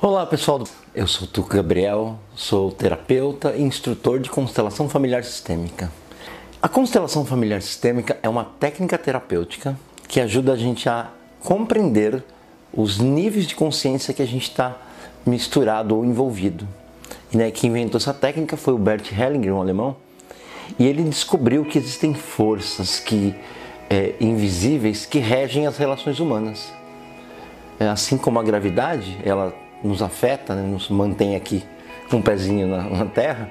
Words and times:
Olá 0.00 0.24
pessoal, 0.24 0.62
eu 0.94 1.08
sou 1.08 1.26
Tuco 1.26 1.48
Gabriel, 1.56 2.20
sou 2.36 2.70
terapeuta 2.70 3.56
e 3.56 3.62
instrutor 3.62 4.20
de 4.20 4.30
constelação 4.30 4.88
familiar 4.88 5.24
sistêmica. 5.24 5.90
A 6.62 6.68
constelação 6.68 7.26
familiar 7.26 7.60
sistêmica 7.60 8.16
é 8.22 8.28
uma 8.28 8.44
técnica 8.44 8.96
terapêutica 8.96 9.76
que 10.06 10.20
ajuda 10.20 10.52
a 10.52 10.56
gente 10.56 10.88
a 10.88 11.08
compreender 11.40 12.22
os 12.72 13.00
níveis 13.00 13.44
de 13.44 13.56
consciência 13.56 14.14
que 14.14 14.22
a 14.22 14.26
gente 14.26 14.44
está 14.44 14.76
misturado 15.26 15.96
ou 15.96 16.04
envolvido. 16.04 16.68
E 17.32 17.36
né, 17.36 17.50
quem 17.50 17.68
inventou 17.68 17.98
essa 17.98 18.14
técnica 18.14 18.56
foi 18.56 18.74
o 18.74 18.78
Bert 18.78 19.10
Hellinger, 19.10 19.52
um 19.52 19.60
alemão, 19.60 19.96
e 20.78 20.86
ele 20.86 21.02
descobriu 21.02 21.64
que 21.64 21.76
existem 21.76 22.14
forças 22.14 23.00
que 23.00 23.34
é, 23.90 24.14
invisíveis 24.20 25.04
que 25.04 25.18
regem 25.18 25.66
as 25.66 25.76
relações 25.76 26.20
humanas. 26.20 26.72
É, 27.80 27.88
assim 27.88 28.16
como 28.16 28.38
a 28.38 28.44
gravidade, 28.44 29.18
ela 29.24 29.52
nos 29.82 30.02
afeta, 30.02 30.54
né, 30.54 30.62
nos 30.62 30.88
mantém 30.88 31.36
aqui 31.36 31.64
com 32.10 32.18
um 32.18 32.22
pezinho 32.22 32.66
na, 32.66 32.82
na 32.82 33.04
Terra, 33.06 33.50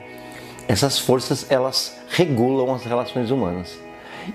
essas 0.67 0.99
forças 0.99 1.49
elas 1.49 1.97
regulam 2.09 2.73
as 2.73 2.83
relações 2.83 3.31
humanas. 3.31 3.77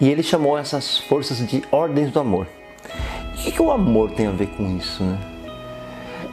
E 0.00 0.08
ele 0.08 0.22
chamou 0.22 0.56
essas 0.56 0.98
forças 0.98 1.46
de 1.46 1.62
ordens 1.70 2.10
do 2.10 2.18
amor. 2.18 2.46
O 3.34 3.44
que, 3.44 3.52
que 3.52 3.62
o 3.62 3.70
amor 3.70 4.12
tem 4.12 4.26
a 4.26 4.30
ver 4.30 4.46
com 4.48 4.76
isso? 4.76 5.02
Né? 5.02 5.18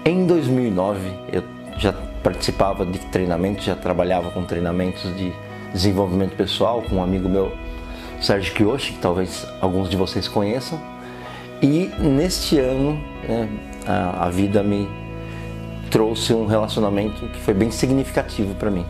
Em 0.05 0.25
2009 0.25 0.99
eu 1.31 1.43
já 1.77 1.93
participava 2.23 2.85
de 2.85 2.99
treinamentos, 2.99 3.65
já 3.65 3.75
trabalhava 3.75 4.31
com 4.31 4.43
treinamentos 4.43 5.03
de 5.15 5.33
desenvolvimento 5.73 6.35
pessoal 6.35 6.81
com 6.81 6.95
um 6.95 7.03
amigo 7.03 7.27
meu, 7.27 7.51
Sérgio 8.21 8.53
Kiyoshi, 8.53 8.93
que 8.93 8.99
talvez 8.99 9.45
alguns 9.61 9.89
de 9.89 9.95
vocês 9.95 10.27
conheçam. 10.27 10.79
E 11.61 11.91
neste 11.99 12.57
ano 12.57 13.01
né, 13.27 13.49
a, 13.85 14.25
a 14.25 14.29
vida 14.29 14.63
me 14.63 14.87
trouxe 15.89 16.33
um 16.33 16.45
relacionamento 16.45 17.27
que 17.27 17.39
foi 17.39 17.53
bem 17.53 17.71
significativo 17.71 18.55
para 18.55 18.69
mim. 18.69 18.85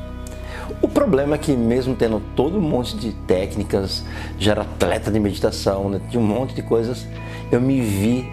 O 0.82 0.88
problema 0.88 1.36
é 1.36 1.38
que 1.38 1.56
mesmo 1.56 1.96
tendo 1.96 2.22
todo 2.36 2.58
um 2.58 2.62
monte 2.62 2.96
de 2.96 3.12
técnicas, 3.12 4.04
já 4.38 4.52
era 4.52 4.62
atleta 4.62 5.12
de 5.12 5.20
meditação, 5.20 5.90
né, 5.90 6.00
de 6.10 6.18
um 6.18 6.22
monte 6.22 6.54
de 6.54 6.62
coisas, 6.62 7.06
eu 7.52 7.60
me 7.60 7.82
vi 7.82 8.28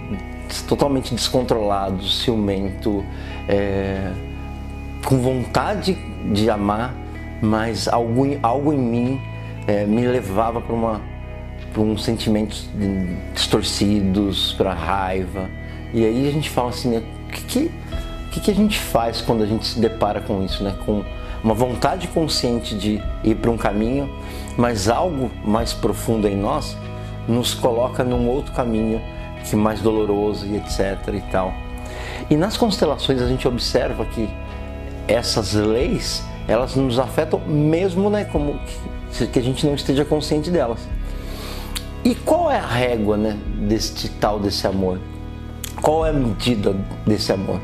totalmente 0.69 1.15
descontrolado, 1.15 2.05
ciumento, 2.05 3.05
é, 3.49 4.13
com 5.05 5.19
vontade 5.19 5.95
de 6.33 6.49
amar, 6.51 6.95
mas 7.41 7.89
algo, 7.89 8.25
algo 8.43 8.73
em 8.73 8.79
mim 8.79 9.21
é, 9.67 9.85
me 9.85 10.07
levava 10.07 10.61
para 10.61 10.75
uma 10.75 11.17
para 11.73 11.83
uns 11.83 12.05
sentimentos 12.05 12.71
distorcidos, 13.35 14.55
para 14.55 14.73
raiva. 14.73 15.49
E 15.93 16.05
aí 16.05 16.27
a 16.27 16.33
gente 16.33 16.49
fala 16.49 16.71
assim, 16.71 16.91
né, 16.91 17.03
que, 17.31 17.43
que, 17.45 17.71
que, 18.37 18.41
que 18.41 18.51
a 18.51 18.55
gente 18.55 18.79
faz 18.79 19.23
quando 19.23 19.43
a 19.43 19.47
gente 19.47 19.67
se 19.67 19.81
depara 19.81 20.21
com 20.21 20.45
isso, 20.45 20.63
né? 20.63 20.75
Com 20.85 21.03
uma 21.43 21.55
vontade 21.55 22.07
consciente 22.09 22.77
de 22.77 23.03
ir 23.25 23.35
para 23.37 23.51
um 23.51 23.57
caminho, 23.57 24.11
mas 24.57 24.89
algo 24.89 25.31
mais 25.45 25.73
profundo 25.73 26.29
em 26.29 26.37
nós 26.37 26.77
nos 27.27 27.55
coloca 27.55 28.05
num 28.05 28.29
outro 28.29 28.53
caminho 28.53 29.01
que 29.45 29.57
mais 29.57 29.81
doloroso 29.81 30.47
e 30.47 30.57
etc 30.57 30.99
e 31.15 31.21
tal. 31.33 31.55
E 32.29 32.37
nas 32.37 32.57
constelações 32.57 33.23
a 33.23 33.29
gente 33.29 33.47
observa 33.49 34.05
que 34.05 34.29
essas 35.09 35.55
leis 35.55 36.23
elas 36.49 36.77
nos 36.77 36.99
afetam 36.99 37.41
mesmo 37.41 38.11
né, 38.11 38.25
como 38.25 38.59
que, 39.13 39.27
que 39.27 39.39
a 39.39 39.43
gente 39.43 39.65
não 39.67 39.75
esteja 39.75 40.05
consciente 40.05 40.51
delas. 40.51 40.81
E 42.05 42.15
qual 42.15 42.51
é 42.51 42.59
a 42.59 42.67
régua 42.67 43.17
né, 43.17 43.37
deste 43.69 44.09
tal 44.09 44.39
desse 44.39 44.67
amor? 44.67 45.01
Qual 45.81 46.05
é 46.05 46.11
a 46.11 46.13
medida 46.13 46.75
desse 47.07 47.33
amor? 47.33 47.61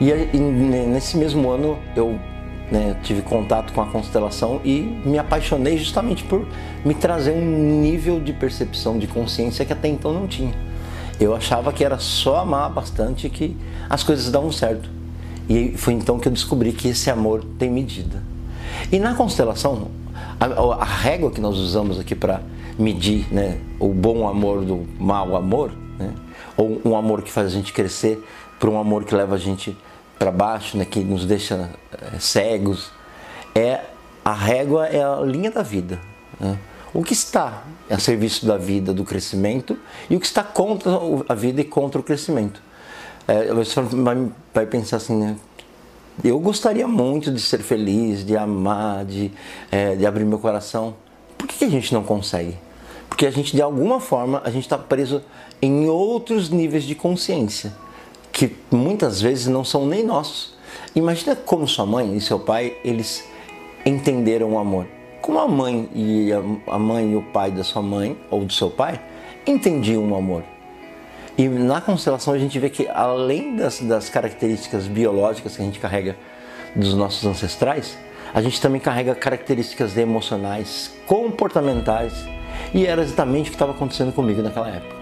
E, 0.00 0.10
e 0.10 0.38
nesse 0.38 1.16
mesmo 1.16 1.48
ano 1.48 1.78
eu 1.94 2.18
né, 2.70 2.96
tive 3.02 3.22
contato 3.22 3.72
com 3.72 3.80
a 3.80 3.86
constelação 3.86 4.60
e 4.64 4.80
me 5.04 5.18
apaixonei 5.18 5.78
justamente 5.78 6.24
por 6.24 6.46
me 6.84 6.94
trazer 6.94 7.32
um 7.32 7.80
nível 7.80 8.20
de 8.20 8.32
percepção, 8.32 8.98
de 8.98 9.06
consciência 9.06 9.64
que 9.64 9.72
até 9.72 9.88
então 9.88 10.12
não 10.12 10.26
tinha. 10.26 10.52
Eu 11.18 11.34
achava 11.34 11.72
que 11.72 11.84
era 11.84 11.98
só 11.98 12.38
amar 12.38 12.70
bastante 12.70 13.28
que 13.30 13.56
as 13.88 14.02
coisas 14.02 14.30
davam 14.30 14.52
certo. 14.52 14.88
E 15.48 15.72
foi 15.76 15.94
então 15.94 16.18
que 16.18 16.28
eu 16.28 16.32
descobri 16.32 16.72
que 16.72 16.88
esse 16.88 17.08
amor 17.08 17.44
tem 17.58 17.70
medida. 17.70 18.22
E 18.92 18.98
na 18.98 19.14
constelação, 19.14 19.88
a, 20.38 20.46
a 20.82 20.84
régua 20.84 21.30
que 21.30 21.40
nós 21.40 21.56
usamos 21.56 21.98
aqui 21.98 22.14
para 22.14 22.42
medir 22.78 23.26
né, 23.32 23.58
o 23.80 23.88
bom 23.88 24.28
amor 24.28 24.62
do 24.62 24.86
mau 24.98 25.36
amor, 25.36 25.72
né, 25.98 26.12
ou 26.56 26.82
um 26.84 26.96
amor 26.96 27.22
que 27.22 27.30
faz 27.30 27.46
a 27.46 27.50
gente 27.50 27.72
crescer 27.72 28.22
para 28.58 28.68
um 28.68 28.78
amor 28.78 29.04
que 29.04 29.14
leva 29.14 29.36
a 29.36 29.38
gente 29.38 29.76
para 30.18 30.30
baixo, 30.30 30.76
né, 30.76 30.84
que 30.84 31.00
nos 31.00 31.24
deixa 31.24 31.70
é, 31.92 32.18
cegos, 32.18 32.90
é 33.54 33.80
a 34.24 34.32
régua 34.32 34.86
é 34.86 35.02
a 35.02 35.20
linha 35.20 35.50
da 35.50 35.62
vida. 35.62 36.00
Né? 36.40 36.58
O 36.92 37.02
que 37.02 37.12
está 37.12 37.62
a 37.88 37.98
serviço 37.98 38.46
da 38.46 38.56
vida, 38.56 38.92
do 38.92 39.04
crescimento, 39.04 39.78
e 40.10 40.16
o 40.16 40.20
que 40.20 40.26
está 40.26 40.42
contra 40.42 40.90
a 41.28 41.34
vida 41.34 41.60
e 41.60 41.64
contra 41.64 42.00
o 42.00 42.02
crescimento. 42.02 42.60
É, 43.28 43.52
você 43.52 43.80
vai, 43.80 44.28
vai 44.54 44.66
pensar 44.66 44.96
assim, 44.96 45.16
né? 45.16 45.36
Eu 46.24 46.40
gostaria 46.40 46.88
muito 46.88 47.30
de 47.30 47.40
ser 47.40 47.58
feliz, 47.58 48.24
de 48.24 48.36
amar, 48.36 49.04
de, 49.04 49.30
é, 49.70 49.94
de 49.94 50.06
abrir 50.06 50.24
meu 50.24 50.38
coração. 50.38 50.94
Por 51.36 51.46
que, 51.46 51.58
que 51.58 51.64
a 51.64 51.68
gente 51.68 51.92
não 51.92 52.02
consegue? 52.02 52.56
Porque 53.08 53.26
a 53.26 53.30
gente, 53.30 53.54
de 53.54 53.60
alguma 53.60 54.00
forma, 54.00 54.40
a 54.42 54.50
gente 54.50 54.64
está 54.64 54.78
preso 54.78 55.22
em 55.60 55.86
outros 55.88 56.48
níveis 56.48 56.84
de 56.84 56.94
consciência 56.94 57.72
que 58.36 58.54
muitas 58.70 59.18
vezes 59.18 59.46
não 59.46 59.64
são 59.64 59.86
nem 59.86 60.04
nossos. 60.04 60.52
Imagina 60.94 61.34
como 61.34 61.66
sua 61.66 61.86
mãe 61.86 62.14
e 62.14 62.20
seu 62.20 62.38
pai, 62.38 62.76
eles 62.84 63.26
entenderam 63.82 64.52
o 64.52 64.58
amor. 64.58 64.86
Como 65.22 65.38
a 65.38 65.48
mãe 65.48 65.88
e 65.94 66.28
a 66.66 66.78
mãe 66.78 67.12
e 67.12 67.16
o 67.16 67.22
pai 67.22 67.50
da 67.50 67.64
sua 67.64 67.80
mãe 67.80 68.14
ou 68.30 68.44
do 68.44 68.52
seu 68.52 68.68
pai 68.68 69.00
entendiam 69.46 70.06
o 70.12 70.14
amor. 70.14 70.44
E 71.38 71.48
na 71.48 71.80
constelação 71.80 72.34
a 72.34 72.38
gente 72.38 72.58
vê 72.58 72.68
que 72.68 72.86
além 72.88 73.56
das, 73.56 73.80
das 73.80 74.10
características 74.10 74.86
biológicas 74.86 75.56
que 75.56 75.62
a 75.62 75.64
gente 75.64 75.80
carrega 75.80 76.14
dos 76.74 76.92
nossos 76.92 77.24
ancestrais, 77.24 77.96
a 78.34 78.42
gente 78.42 78.60
também 78.60 78.82
carrega 78.82 79.14
características 79.14 79.96
emocionais, 79.96 80.92
comportamentais, 81.06 82.12
e 82.74 82.84
era 82.84 83.00
exatamente 83.00 83.46
o 83.46 83.50
que 83.50 83.56
estava 83.56 83.72
acontecendo 83.72 84.12
comigo 84.12 84.42
naquela 84.42 84.68
época. 84.68 84.94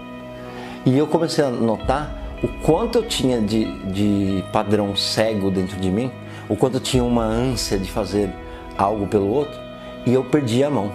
E 0.85 0.97
eu 0.97 1.05
comecei 1.05 1.43
a 1.43 1.49
notar 1.49 2.24
o 2.45 2.47
quanto 2.61 2.99
eu 2.99 3.03
tinha 3.07 3.41
de, 3.41 3.65
de 3.91 4.43
padrão 4.53 4.95
cego 4.95 5.49
dentro 5.49 5.79
de 5.79 5.89
mim, 5.89 6.11
o 6.47 6.55
quanto 6.55 6.75
eu 6.75 6.79
tinha 6.79 7.03
uma 7.03 7.23
ânsia 7.23 7.75
de 7.75 7.89
fazer 7.89 8.29
algo 8.77 9.07
pelo 9.07 9.27
outro 9.27 9.59
e 10.05 10.13
eu 10.13 10.23
perdi 10.23 10.63
a 10.63 10.69
mão. 10.69 10.91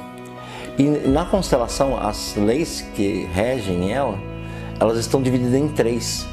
E 0.78 0.84
na 1.08 1.24
constelação, 1.24 1.98
as 1.98 2.36
leis 2.36 2.86
que 2.94 3.28
regem 3.34 3.92
ela, 3.92 4.16
elas 4.78 4.96
estão 4.96 5.20
divididas 5.20 5.54
em 5.54 5.66
três. 5.66 6.24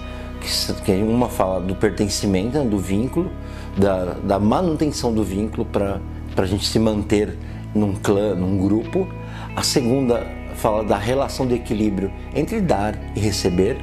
Que 0.85 0.91
uma 0.91 1.27
fala 1.27 1.59
do 1.59 1.73
pertencimento, 1.73 2.63
do 2.63 2.77
vínculo, 2.77 3.31
da, 3.75 4.13
da 4.23 4.39
manutenção 4.39 5.11
do 5.11 5.23
vínculo 5.23 5.65
para 5.65 5.99
a 6.37 6.45
gente 6.45 6.67
se 6.67 6.77
manter 6.77 7.35
num 7.73 7.95
clã, 7.95 8.35
num 8.35 8.59
grupo. 8.59 9.07
A 9.55 9.63
segunda 9.63 10.27
fala 10.53 10.83
da 10.83 10.95
relação 10.95 11.47
de 11.47 11.55
equilíbrio 11.55 12.11
entre 12.35 12.61
dar 12.61 12.95
e 13.15 13.19
receber. 13.19 13.77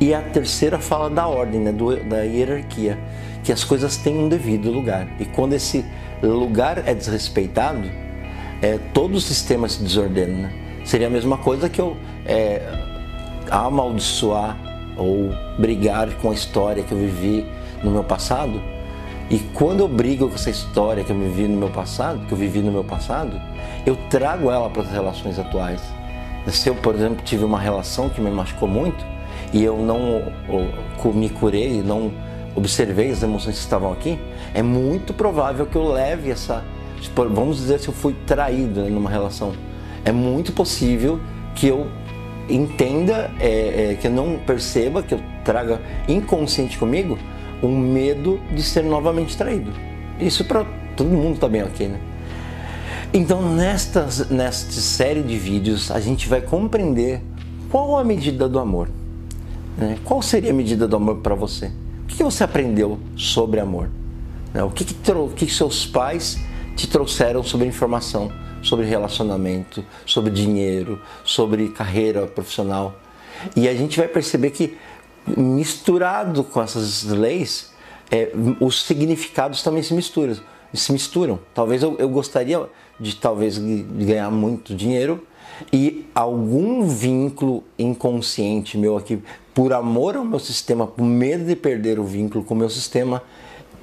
E 0.00 0.12
a 0.12 0.20
terceira 0.20 0.78
fala 0.78 1.08
da 1.08 1.26
ordem, 1.26 1.60
né, 1.60 1.72
do, 1.72 1.96
da 2.04 2.22
hierarquia, 2.22 2.98
que 3.42 3.52
as 3.52 3.64
coisas 3.64 3.96
têm 3.96 4.18
um 4.18 4.28
devido 4.28 4.70
lugar. 4.70 5.08
E 5.18 5.24
quando 5.24 5.54
esse 5.54 5.84
lugar 6.22 6.82
é 6.86 6.94
desrespeitado, 6.94 7.88
é, 8.60 8.78
todo 8.92 9.14
o 9.14 9.20
sistema 9.20 9.68
se 9.68 9.82
desordena. 9.82 10.48
Né? 10.48 10.52
Seria 10.84 11.06
a 11.06 11.10
mesma 11.10 11.38
coisa 11.38 11.68
que 11.68 11.80
eu 11.80 11.96
é, 12.24 12.62
amaldiçoar 13.50 14.56
ou 14.96 15.30
brigar 15.58 16.10
com 16.14 16.30
a 16.30 16.34
história 16.34 16.82
que 16.82 16.92
eu 16.92 16.98
vivi 16.98 17.46
no 17.82 17.90
meu 17.90 18.04
passado. 18.04 18.60
E 19.28 19.38
quando 19.54 19.80
eu 19.80 19.88
brigo 19.88 20.28
com 20.28 20.34
essa 20.34 20.50
história 20.50 21.02
que 21.02 21.10
eu 21.10 21.18
vivi 21.18 21.48
no 21.48 21.56
meu 21.56 21.70
passado, 21.70 22.24
que 22.26 22.32
eu 22.32 22.38
vivi 22.38 22.60
no 22.60 22.70
meu 22.70 22.84
passado, 22.84 23.40
eu 23.84 23.96
trago 24.08 24.50
ela 24.50 24.70
para 24.70 24.82
as 24.82 24.90
relações 24.90 25.38
atuais. 25.38 25.80
Se 26.46 26.68
eu, 26.68 26.76
por 26.76 26.94
exemplo, 26.94 27.24
tive 27.24 27.44
uma 27.44 27.58
relação 27.58 28.08
que 28.08 28.20
me 28.20 28.30
machucou 28.30 28.68
muito, 28.68 29.04
e 29.52 29.62
eu 29.62 29.78
não 29.78 30.22
me 31.14 31.28
curei, 31.28 31.82
não 31.82 32.12
observei 32.54 33.10
as 33.10 33.22
emoções 33.22 33.56
que 33.56 33.60
estavam 33.60 33.92
aqui, 33.92 34.18
é 34.54 34.62
muito 34.62 35.12
provável 35.12 35.66
que 35.66 35.76
eu 35.76 35.86
leve 35.92 36.30
essa. 36.30 36.64
Tipo, 37.00 37.28
vamos 37.28 37.58
dizer 37.58 37.78
se 37.78 37.88
eu 37.88 37.94
fui 37.94 38.16
traído 38.26 38.82
né, 38.82 38.88
numa 38.88 39.10
relação. 39.10 39.52
É 40.04 40.10
muito 40.10 40.52
possível 40.52 41.20
que 41.54 41.66
eu 41.66 41.86
entenda, 42.48 43.30
é, 43.38 43.92
é, 43.92 43.94
que 44.00 44.06
eu 44.06 44.10
não 44.10 44.38
perceba, 44.38 45.02
que 45.02 45.14
eu 45.14 45.20
traga 45.44 45.80
inconsciente 46.08 46.78
comigo 46.78 47.18
um 47.62 47.76
medo 47.76 48.40
de 48.52 48.62
ser 48.62 48.82
novamente 48.82 49.36
traído. 49.36 49.72
Isso 50.18 50.44
para 50.44 50.64
todo 50.96 51.08
mundo 51.08 51.38
tá 51.38 51.46
aqui, 51.46 51.86
né? 51.86 51.98
Então, 53.12 53.54
nesta, 53.54 54.06
nesta 54.30 54.72
série 54.72 55.22
de 55.22 55.38
vídeos, 55.38 55.90
a 55.90 56.00
gente 56.00 56.28
vai 56.28 56.40
compreender 56.40 57.22
qual 57.70 57.96
a 57.96 58.04
medida 58.04 58.48
do 58.48 58.58
amor. 58.58 58.88
Né? 59.76 59.98
Qual 60.04 60.22
seria 60.22 60.50
a 60.50 60.54
medida 60.54 60.86
do 60.88 60.96
amor 60.96 61.16
para 61.16 61.34
você? 61.34 61.70
que 62.16 62.24
você 62.24 62.42
aprendeu 62.42 62.98
sobre 63.16 63.60
amor? 63.60 63.90
Né? 64.52 64.62
O 64.62 64.70
que, 64.70 64.84
que, 64.84 65.12
o 65.12 65.28
que 65.28 65.46
seus 65.48 65.86
pais 65.86 66.38
te 66.74 66.88
trouxeram 66.88 67.42
sobre 67.42 67.66
informação, 67.66 68.32
sobre 68.62 68.86
relacionamento, 68.86 69.84
sobre 70.06 70.30
dinheiro, 70.30 71.00
sobre 71.22 71.68
carreira 71.68 72.26
profissional? 72.26 72.98
E 73.54 73.68
a 73.68 73.74
gente 73.74 73.98
vai 73.98 74.08
perceber 74.08 74.50
que 74.50 74.76
misturado 75.36 76.42
com 76.42 76.62
essas 76.62 77.04
leis, 77.04 77.72
é, 78.10 78.32
os 78.60 78.82
significados 78.82 79.62
também 79.62 79.82
se 79.82 79.92
misturam. 79.92 80.36
Se 80.72 80.92
misturam. 80.92 81.38
Talvez 81.54 81.82
eu, 81.82 81.96
eu 81.98 82.08
gostaria 82.08 82.66
de 82.98 83.16
talvez 83.16 83.58
ganhar 83.58 84.30
muito 84.30 84.74
dinheiro 84.74 85.26
e 85.72 86.06
algum 86.14 86.86
vínculo 86.86 87.64
inconsciente 87.78 88.76
meu 88.76 88.96
aqui, 88.96 89.22
por 89.54 89.72
amor 89.72 90.16
ao 90.16 90.24
meu 90.24 90.38
sistema, 90.38 90.86
por 90.86 91.04
medo 91.04 91.44
de 91.44 91.56
perder 91.56 91.98
o 91.98 92.04
vínculo 92.04 92.44
com 92.44 92.54
o 92.54 92.56
meu 92.56 92.68
sistema, 92.68 93.22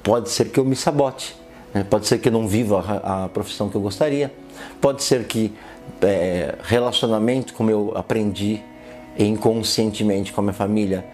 pode 0.02 0.30
ser 0.30 0.50
que 0.50 0.58
eu 0.58 0.64
me 0.64 0.76
sabote. 0.76 1.36
Né? 1.72 1.84
Pode 1.84 2.06
ser 2.06 2.18
que 2.18 2.28
eu 2.28 2.32
não 2.32 2.46
viva 2.46 2.78
a, 3.02 3.24
a 3.24 3.28
profissão 3.28 3.68
que 3.68 3.74
eu 3.74 3.80
gostaria. 3.80 4.32
Pode 4.80 5.02
ser 5.02 5.24
que 5.24 5.52
é, 6.00 6.54
relacionamento, 6.62 7.52
como 7.54 7.70
eu 7.70 7.92
aprendi 7.96 8.62
inconscientemente 9.18 10.32
com 10.32 10.40
a 10.40 10.44
minha 10.44 10.54
família, 10.54 11.04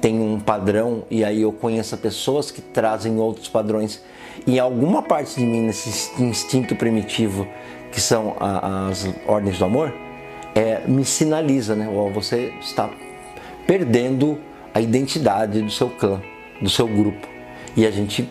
tem 0.00 0.18
um 0.20 0.40
padrão 0.40 1.04
e 1.10 1.22
aí 1.24 1.42
eu 1.42 1.52
conheço 1.52 1.96
pessoas 1.98 2.50
que 2.50 2.60
trazem 2.60 3.18
outros 3.18 3.48
padrões. 3.48 4.02
E 4.46 4.58
alguma 4.58 5.02
parte 5.02 5.36
de 5.36 5.44
mim, 5.44 5.62
nesse 5.62 6.22
instinto 6.22 6.74
primitivo, 6.74 7.46
que 7.92 8.00
são 8.00 8.36
as 8.38 9.08
ordens 9.26 9.58
do 9.58 9.64
amor, 9.64 9.92
é, 10.54 10.82
me 10.86 11.04
sinaliza, 11.04 11.74
né? 11.74 11.88
Você 12.14 12.52
está 12.60 12.90
perdendo 13.66 14.38
a 14.74 14.80
identidade 14.80 15.60
do 15.62 15.70
seu 15.70 15.88
clã, 15.90 16.20
do 16.60 16.70
seu 16.70 16.86
grupo. 16.86 17.26
E 17.76 17.86
a 17.86 17.90
gente, 17.90 18.28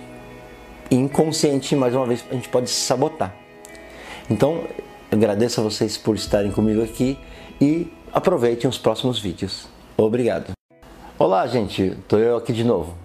inconsciente, 0.92 1.76
mais 1.76 1.96
uma 1.96 2.06
vez, 2.06 2.26
a 2.30 2.34
gente 2.34 2.50
pode 2.50 2.70
se 2.70 2.82
sabotar. 2.82 3.34
Então, 4.30 4.64
agradeço 5.12 5.60
a 5.60 5.64
vocês 5.64 5.98
por 5.98 6.16
estarem 6.16 6.52
comigo 6.52 6.84
aqui 6.84 7.18
e 7.60 7.92
aproveitem 8.14 8.70
os 8.70 8.78
próximos 8.78 9.20
vídeos. 9.20 9.68
Obrigado. 9.98 10.52
Olá, 11.18 11.46
gente, 11.48 11.84
estou 11.84 12.20
eu 12.20 12.38
aqui 12.38 12.54
de 12.54 12.64
novo. 12.64 12.96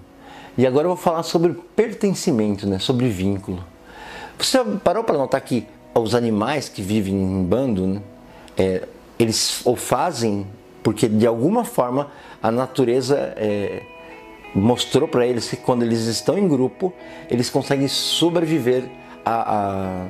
E 0.57 0.67
agora 0.67 0.85
eu 0.85 0.91
vou 0.91 0.97
falar 0.97 1.25
sobre 1.25 1.53
pertencimento, 1.75 2.67
né? 2.67 2.79
sobre 2.79 3.09
vínculo. 3.09 3.65
Você 4.39 4.63
parou 4.85 5.03
para 5.03 5.19
notar 5.19 5.41
que 5.41 5.67
os 5.95 6.15
animais 6.15 6.69
que 6.69 6.83
vivem 6.83 7.15
em 7.15 7.45
bando, 7.45 7.87
né? 7.87 8.03
é, 8.57 8.83
eles 9.19 9.65
o 9.65 9.77
fazem 9.77 10.47
porque 10.83 11.09
de 11.09 11.27
alguma 11.27 11.65
forma 11.65 12.11
a 12.43 12.51
natureza 12.51 13.17
é, 13.37 13.83
mostrou 14.55 15.09
para 15.09 15.27
eles 15.27 15.49
que 15.49 15.57
quando 15.57 15.83
eles 15.83 16.01
estão 16.01 16.37
em 16.37 16.47
grupo, 16.47 16.93
eles 17.31 17.49
conseguem 17.49 17.89
sobreviver 17.89 18.85
a, 19.25 19.55
a 19.57 20.07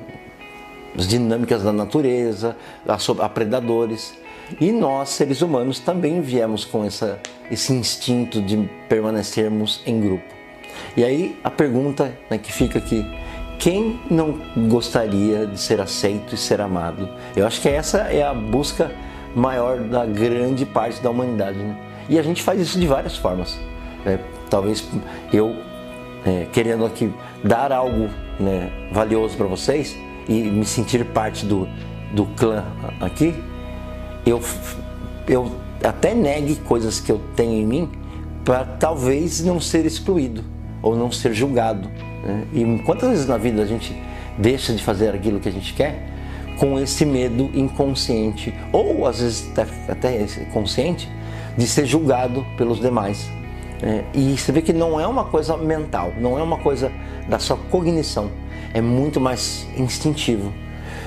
as 0.96 1.08
dinâmicas 1.08 1.62
da 1.62 1.72
natureza, 1.72 2.56
a, 2.86 3.24
a 3.24 3.28
predadores. 3.28 4.14
E 4.60 4.70
nós, 4.70 5.08
seres 5.08 5.42
humanos, 5.42 5.80
também 5.80 6.20
viemos 6.20 6.64
com 6.64 6.84
essa, 6.84 7.18
esse 7.50 7.72
instinto 7.72 8.40
de 8.40 8.68
permanecermos 8.88 9.82
em 9.86 10.00
grupo. 10.00 10.34
E 10.96 11.04
aí 11.04 11.36
a 11.42 11.50
pergunta 11.50 12.16
né, 12.30 12.38
que 12.38 12.52
fica 12.52 12.78
aqui: 12.78 13.04
quem 13.58 13.98
não 14.10 14.38
gostaria 14.68 15.46
de 15.46 15.58
ser 15.58 15.80
aceito 15.80 16.34
e 16.34 16.38
ser 16.38 16.60
amado? 16.60 17.08
Eu 17.34 17.46
acho 17.46 17.60
que 17.60 17.68
essa 17.68 17.98
é 17.98 18.22
a 18.22 18.34
busca 18.34 18.90
maior 19.34 19.78
da 19.80 20.04
grande 20.06 20.64
parte 20.64 21.02
da 21.02 21.10
humanidade. 21.10 21.58
Né? 21.58 21.76
E 22.08 22.18
a 22.18 22.22
gente 22.22 22.42
faz 22.42 22.60
isso 22.60 22.78
de 22.78 22.86
várias 22.86 23.16
formas. 23.16 23.58
Né? 24.04 24.18
Talvez 24.50 24.86
eu, 25.32 25.56
é, 26.24 26.46
querendo 26.52 26.84
aqui 26.84 27.12
dar 27.42 27.72
algo 27.72 28.08
né, 28.38 28.70
valioso 28.92 29.36
para 29.36 29.46
vocês 29.46 29.96
e 30.28 30.42
me 30.42 30.64
sentir 30.64 31.04
parte 31.06 31.46
do, 31.46 31.68
do 32.12 32.26
clã 32.36 32.64
aqui, 33.00 33.34
eu, 34.26 34.40
eu 35.26 35.52
até 35.82 36.14
negue 36.14 36.56
coisas 36.56 37.00
que 37.00 37.10
eu 37.10 37.20
tenho 37.34 37.62
em 37.62 37.66
mim 37.66 37.92
para 38.44 38.64
talvez 38.64 39.42
não 39.42 39.60
ser 39.60 39.86
excluído 39.86 40.53
ou 40.84 40.94
não 40.94 41.10
ser 41.10 41.32
julgado. 41.32 41.88
Né? 42.22 42.44
E 42.52 42.82
quantas 42.84 43.08
vezes 43.08 43.26
na 43.26 43.38
vida 43.38 43.62
a 43.62 43.66
gente 43.66 43.96
deixa 44.38 44.74
de 44.74 44.82
fazer 44.82 45.14
aquilo 45.14 45.40
que 45.40 45.48
a 45.48 45.52
gente 45.52 45.72
quer 45.72 45.98
com 46.58 46.78
esse 46.78 47.06
medo 47.06 47.50
inconsciente 47.54 48.54
ou 48.70 49.06
às 49.06 49.20
vezes 49.20 49.50
até 49.88 50.26
consciente 50.52 51.10
de 51.56 51.66
ser 51.66 51.86
julgado 51.86 52.46
pelos 52.56 52.78
demais. 52.78 53.30
Né? 53.80 54.04
E 54.12 54.36
você 54.36 54.52
vê 54.52 54.60
que 54.60 54.72
não 54.72 55.00
é 55.00 55.06
uma 55.06 55.24
coisa 55.24 55.56
mental, 55.56 56.12
não 56.20 56.38
é 56.38 56.42
uma 56.42 56.58
coisa 56.58 56.92
da 57.28 57.38
sua 57.38 57.56
cognição, 57.56 58.30
é 58.74 58.80
muito 58.80 59.18
mais 59.18 59.66
instintivo. 59.76 60.52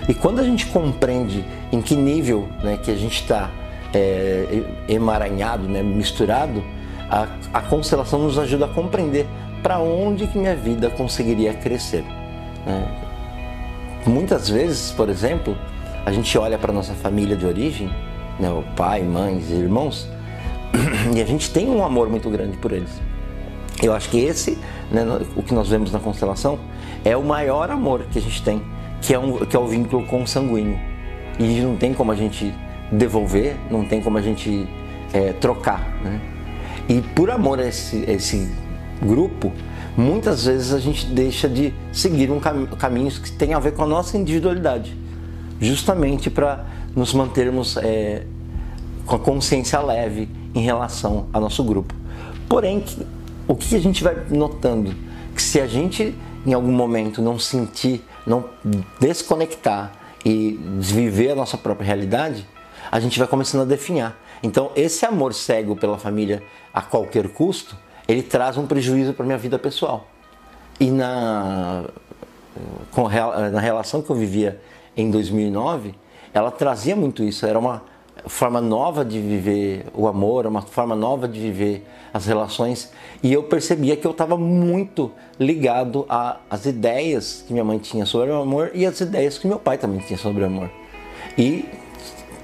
E 0.09 0.13
quando 0.13 0.39
a 0.39 0.44
gente 0.44 0.65
compreende 0.68 1.45
em 1.71 1.81
que 1.81 1.95
nível 1.95 2.47
né, 2.63 2.77
que 2.77 2.89
a 2.89 2.95
gente 2.95 3.21
está 3.21 3.51
é, 3.94 4.63
emaranhado, 4.88 5.68
né, 5.68 5.83
misturado, 5.83 6.63
a, 7.09 7.27
a 7.53 7.62
constelação 7.62 8.19
nos 8.19 8.38
ajuda 8.39 8.65
a 8.65 8.68
compreender 8.69 9.27
para 9.62 9.80
onde 9.80 10.27
que 10.27 10.38
minha 10.38 10.56
vida 10.56 10.89
conseguiria 10.89 11.54
crescer. 11.54 12.04
Né? 12.65 12.88
Muitas 14.06 14.50
vezes, 14.50 14.92
por 14.92 15.09
exemplo, 15.09 15.57
a 16.06 16.12
gente 16.12 16.38
olha 16.38 16.57
para 16.57 16.71
nossa 16.71 16.94
família 16.94 17.36
de 17.36 17.45
origem, 17.45 17.89
né, 18.39 18.50
o 18.50 18.63
pai, 18.75 19.04
mães, 19.04 19.50
irmãos, 19.50 20.07
e 21.15 21.21
a 21.21 21.25
gente 21.25 21.51
tem 21.51 21.69
um 21.69 21.83
amor 21.83 22.09
muito 22.09 22.30
grande 22.30 22.57
por 22.57 22.71
eles. 22.71 23.01
Eu 23.81 23.94
acho 23.94 24.09
que 24.09 24.19
esse, 24.19 24.57
né, 24.92 25.04
o 25.36 25.44
que 25.44 25.54
nós 25.54 25.69
vemos 25.69 25.92
na 25.92 26.00
constelação, 26.00 26.60
é 27.03 27.15
o 27.18 27.24
maior 27.24 27.69
amor 27.69 28.06
que 28.12 28.19
a 28.19 28.21
gente 28.21 28.42
tem 28.42 28.62
que 29.01 29.13
é, 29.13 29.19
um, 29.19 29.38
que 29.45 29.56
é 29.56 29.60
o 29.60 29.68
vínculo 29.68 30.06
consanguíneo. 30.06 30.80
E 31.39 31.62
não 31.62 31.75
tem 31.75 31.94
como 31.94 32.12
a 32.12 32.15
gente 32.15 32.53
devolver, 32.92 33.56
não 33.69 33.86
tem 33.86 34.01
como 34.01 34.18
a 34.18 34.21
gente 34.21 34.68
é, 35.13 35.33
trocar. 35.33 35.81
Né? 36.03 36.19
E 36.89 37.01
por 37.01 37.30
amor 37.30 37.60
a 37.60 37.68
esse, 37.68 38.03
esse 38.10 38.51
grupo, 39.02 39.52
muitas 39.96 40.46
vezes 40.46 40.74
a 40.74 40.80
gente 40.80 41.06
deixa 41.08 41.48
de 41.48 41.74
seguir 41.92 42.32
um 42.32 42.40
cam 42.40 42.66
caminhos 42.66 43.18
que 43.18 43.32
tem 43.32 43.54
a 43.54 43.60
ver 43.60 43.74
com 43.74 43.84
a 43.84 43.88
nossa 43.88 44.18
individualidade, 44.18 44.96
justamente 45.60 46.30
para 46.30 46.66
nos 46.96 47.14
mantermos 47.14 47.78
é, 47.78 48.24
com 49.06 49.16
a 49.16 49.20
consciência 49.20 49.80
leve 49.80 50.30
em 50.54 50.62
relação 50.62 51.28
ao 51.32 51.42
nosso 51.42 51.64
grupo. 51.64 51.94
Porém, 52.50 52.84
o 53.48 53.56
que 53.56 53.76
a 53.76 53.80
gente 53.80 54.04
vai 54.04 54.16
notando? 54.30 54.94
Que 55.36 55.42
se 55.42 55.60
a 55.60 55.68
gente 55.68 56.16
em 56.46 56.54
algum 56.54 56.72
momento 56.72 57.22
não 57.22 57.38
sentir 57.38 58.04
não 58.27 58.46
desconectar 59.00 59.94
e 60.25 60.60
viver 60.80 61.32
a 61.32 61.36
nossa 61.36 61.58
própria 61.58 61.88
realidade, 61.88 62.46
a 62.92 63.00
gente 63.00 63.18
vai 63.18 63.27
começando 63.27 63.62
a 63.62 63.66
definhar. 63.66 64.20
Então, 64.44 64.72
esse 64.75 65.06
amor 65.06 65.34
cego 65.34 65.75
pela 65.75 65.98
família 65.98 66.44
a 66.74 66.82
qualquer 66.82 67.30
custo, 67.30 67.77
ele 68.08 68.24
traz 68.24 68.58
um 68.58 68.66
prejuízo 68.66 69.14
para 69.14 69.26
minha 69.26 69.38
vida 69.38 69.60
pessoal. 69.60 70.08
E 70.80 70.90
na, 70.92 71.86
com, 72.92 73.08
na 73.10 73.60
relação 73.60 74.02
que 74.02 74.10
eu 74.10 74.16
vivia 74.16 74.60
em 74.96 75.12
2009, 75.12 75.94
ela 76.34 76.52
trazia 76.52 76.96
muito 76.96 77.24
isso. 77.24 77.46
Era 77.46 77.58
uma 77.58 77.84
forma 78.26 78.60
nova 78.62 79.04
de 79.06 79.20
viver 79.20 79.86
o 79.94 80.08
amor, 80.08 80.46
uma 80.46 80.62
forma 80.62 80.96
nova 80.96 81.28
de 81.28 81.40
viver 81.40 81.86
as 82.14 82.26
relações. 82.26 82.92
E 83.22 83.32
eu 83.32 83.44
percebia 83.44 83.96
que 83.96 84.06
eu 84.06 84.12
estava 84.12 84.38
muito 84.38 85.12
ligado 85.40 86.06
às 86.50 86.66
ideias 86.66 87.44
que 87.46 87.54
minha 87.54 87.66
mãe 87.66 87.78
tinha 87.78 88.06
sobre 88.06 88.32
o 88.32 88.42
amor 88.42 88.72
e 88.74 88.86
as 88.86 89.00
ideias 89.00 89.38
que 89.38 89.48
meu 89.48 89.60
pai 89.60 89.78
também 89.78 90.00
tinha 90.00 90.18
sobre 90.18 90.44
o 90.44 90.46
amor. 90.46 90.70
E, 91.38 91.66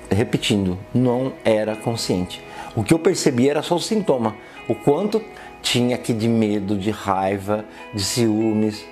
repetindo, 0.10 0.78
não 0.94 1.34
era 1.44 1.76
consciente. 1.76 2.42
O 2.76 2.84
que 2.84 2.94
eu 2.94 3.00
percebia 3.00 3.52
era 3.52 3.62
só 3.62 3.76
o 3.76 3.80
sintoma. 3.80 4.36
O 4.68 4.76
quanto 4.76 5.22
tinha 5.64 5.96
aqui 5.96 6.14
de 6.14 6.28
medo, 6.28 6.78
de 6.78 6.92
raiva, 6.92 7.66
de 7.94 8.04
ciúmes. 8.04 8.86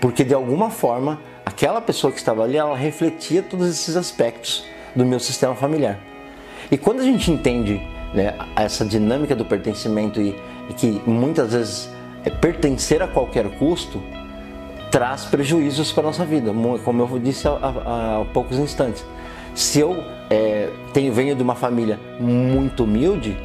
Porque 0.00 0.24
de 0.24 0.34
alguma 0.34 0.68
forma, 0.68 1.20
aquela 1.46 1.80
pessoa 1.80 2.12
que 2.12 2.18
estava 2.18 2.42
ali, 2.42 2.56
ela 2.56 2.76
refletia 2.76 3.42
todos 3.42 3.70
esses 3.70 3.96
aspectos 3.96 4.64
do 4.94 5.06
meu 5.06 5.20
sistema 5.20 5.54
familiar. 5.54 5.98
E 6.70 6.76
quando 6.76 7.00
a 7.00 7.04
gente 7.04 7.30
entende 7.30 7.80
né, 8.12 8.34
essa 8.56 8.84
dinâmica 8.84 9.36
do 9.36 9.44
pertencimento 9.44 10.20
e, 10.20 10.34
e 10.68 10.74
que 10.74 11.00
muitas 11.06 11.52
vezes 11.52 11.88
é, 12.24 12.30
pertencer 12.30 13.02
a 13.02 13.08
qualquer 13.08 13.48
custo 13.56 14.02
traz 14.90 15.24
prejuízos 15.24 15.92
para 15.92 16.02
nossa 16.02 16.24
vida, 16.24 16.52
como 16.84 17.02
eu 17.02 17.18
disse 17.20 17.46
há, 17.46 17.52
há, 17.52 18.20
há 18.20 18.24
poucos 18.32 18.58
instantes. 18.58 19.04
Se 19.54 19.78
eu 19.78 19.96
é, 20.28 20.68
tenho, 20.92 21.12
venho 21.12 21.36
de 21.36 21.42
uma 21.42 21.54
família 21.54 22.00
muito 22.18 22.82
humilde, 22.82 23.36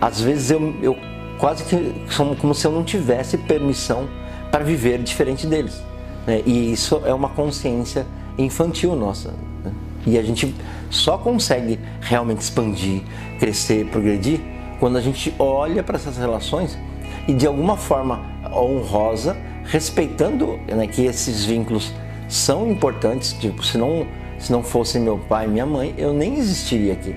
às 0.00 0.20
vezes 0.20 0.50
eu, 0.50 0.74
eu 0.82 0.96
quase 1.38 1.64
que 1.64 1.94
como, 2.16 2.54
se 2.54 2.66
eu 2.66 2.72
não 2.72 2.84
tivesse 2.84 3.38
permissão 3.38 4.08
para 4.50 4.64
viver 4.64 5.02
diferente 5.02 5.46
deles. 5.46 5.82
Né? 6.26 6.42
E 6.46 6.72
isso 6.72 7.02
é 7.04 7.12
uma 7.12 7.28
consciência 7.28 8.06
infantil 8.38 8.94
nossa. 8.96 9.34
Né? 9.64 9.72
E 10.06 10.18
a 10.18 10.22
gente 10.22 10.54
só 10.90 11.18
consegue 11.18 11.78
realmente 12.00 12.40
expandir, 12.40 13.02
crescer, 13.38 13.86
progredir 13.86 14.40
quando 14.78 14.96
a 14.96 15.00
gente 15.00 15.34
olha 15.38 15.82
para 15.82 15.96
essas 15.96 16.16
relações 16.16 16.78
e 17.26 17.32
de 17.32 17.46
alguma 17.46 17.76
forma 17.76 18.22
honrosa, 18.52 19.36
respeitando 19.64 20.58
né, 20.68 20.86
que 20.86 21.04
esses 21.04 21.44
vínculos 21.44 21.92
são 22.28 22.70
importantes. 22.70 23.32
Tipo, 23.32 23.64
se 23.64 23.78
não, 23.78 24.06
se 24.38 24.52
não 24.52 24.62
fosse 24.62 24.98
meu 24.98 25.18
pai 25.18 25.46
e 25.46 25.48
minha 25.48 25.66
mãe, 25.66 25.94
eu 25.96 26.12
nem 26.12 26.36
existiria 26.36 26.92
aqui. 26.92 27.14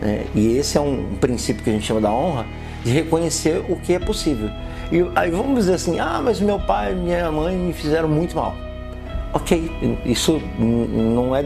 Né? 0.00 0.24
E 0.34 0.56
esse 0.56 0.78
é 0.78 0.80
um 0.80 1.14
princípio 1.20 1.62
que 1.62 1.70
a 1.70 1.72
gente 1.72 1.84
chama 1.84 2.00
da 2.00 2.12
honra, 2.12 2.46
de 2.84 2.90
reconhecer 2.90 3.64
o 3.68 3.76
que 3.76 3.94
é 3.94 3.98
possível. 3.98 4.50
E 4.90 5.04
aí 5.14 5.30
vamos 5.30 5.60
dizer 5.60 5.74
assim: 5.74 5.98
ah, 6.00 6.20
mas 6.22 6.40
meu 6.40 6.58
pai 6.58 6.92
e 6.92 6.96
minha 6.96 7.30
mãe 7.30 7.56
me 7.56 7.72
fizeram 7.72 8.08
muito 8.08 8.36
mal. 8.36 8.54
Ok, 9.32 9.70
isso 10.04 10.42
não 10.58 11.34
é 11.36 11.44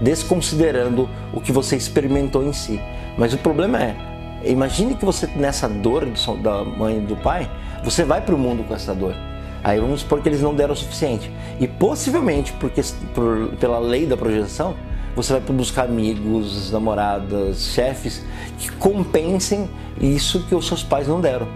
desconsiderando 0.00 1.08
o 1.34 1.40
que 1.40 1.52
você 1.52 1.76
experimentou 1.76 2.42
em 2.42 2.52
si. 2.52 2.80
Mas 3.18 3.34
o 3.34 3.38
problema 3.38 3.82
é, 3.82 3.96
imagine 4.44 4.94
que 4.94 5.04
você 5.04 5.26
nessa 5.36 5.68
dor 5.68 6.06
da 6.42 6.64
mãe 6.64 6.96
e 6.96 7.00
do 7.00 7.16
pai, 7.16 7.50
você 7.84 8.04
vai 8.04 8.22
para 8.22 8.34
o 8.34 8.38
mundo 8.38 8.64
com 8.64 8.74
essa 8.74 8.94
dor. 8.94 9.14
Aí 9.62 9.78
vamos 9.78 10.00
supor 10.00 10.22
que 10.22 10.28
eles 10.30 10.40
não 10.40 10.54
deram 10.54 10.72
o 10.72 10.76
suficiente. 10.76 11.30
E 11.58 11.68
possivelmente, 11.68 12.52
porque 12.54 12.80
por, 13.14 13.50
pela 13.60 13.78
lei 13.78 14.06
da 14.06 14.16
projeção, 14.16 14.74
você 15.14 15.32
vai 15.32 15.40
buscar 15.40 15.84
amigos, 15.84 16.70
namoradas, 16.70 17.72
chefes 17.74 18.22
que 18.58 18.70
compensem 18.72 19.68
isso 20.00 20.44
que 20.46 20.54
os 20.54 20.66
seus 20.66 20.82
pais 20.82 21.08
não 21.08 21.20
deram. 21.20 21.48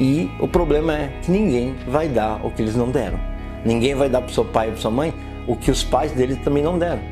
E 0.00 0.30
o 0.38 0.46
problema 0.46 0.92
é 0.92 1.18
que 1.22 1.30
ninguém 1.30 1.74
vai 1.88 2.08
dar 2.08 2.44
o 2.44 2.50
que 2.50 2.62
eles 2.62 2.76
não 2.76 2.90
deram. 2.90 3.18
Ninguém 3.64 3.94
vai 3.94 4.08
dar 4.08 4.20
para 4.20 4.32
seu 4.32 4.44
pai 4.44 4.68
e 4.68 4.72
para 4.72 4.80
sua 4.80 4.90
mãe 4.90 5.12
o 5.46 5.56
que 5.56 5.70
os 5.70 5.82
pais 5.82 6.12
dele 6.12 6.36
também 6.36 6.62
não 6.62 6.78
deram. 6.78 7.02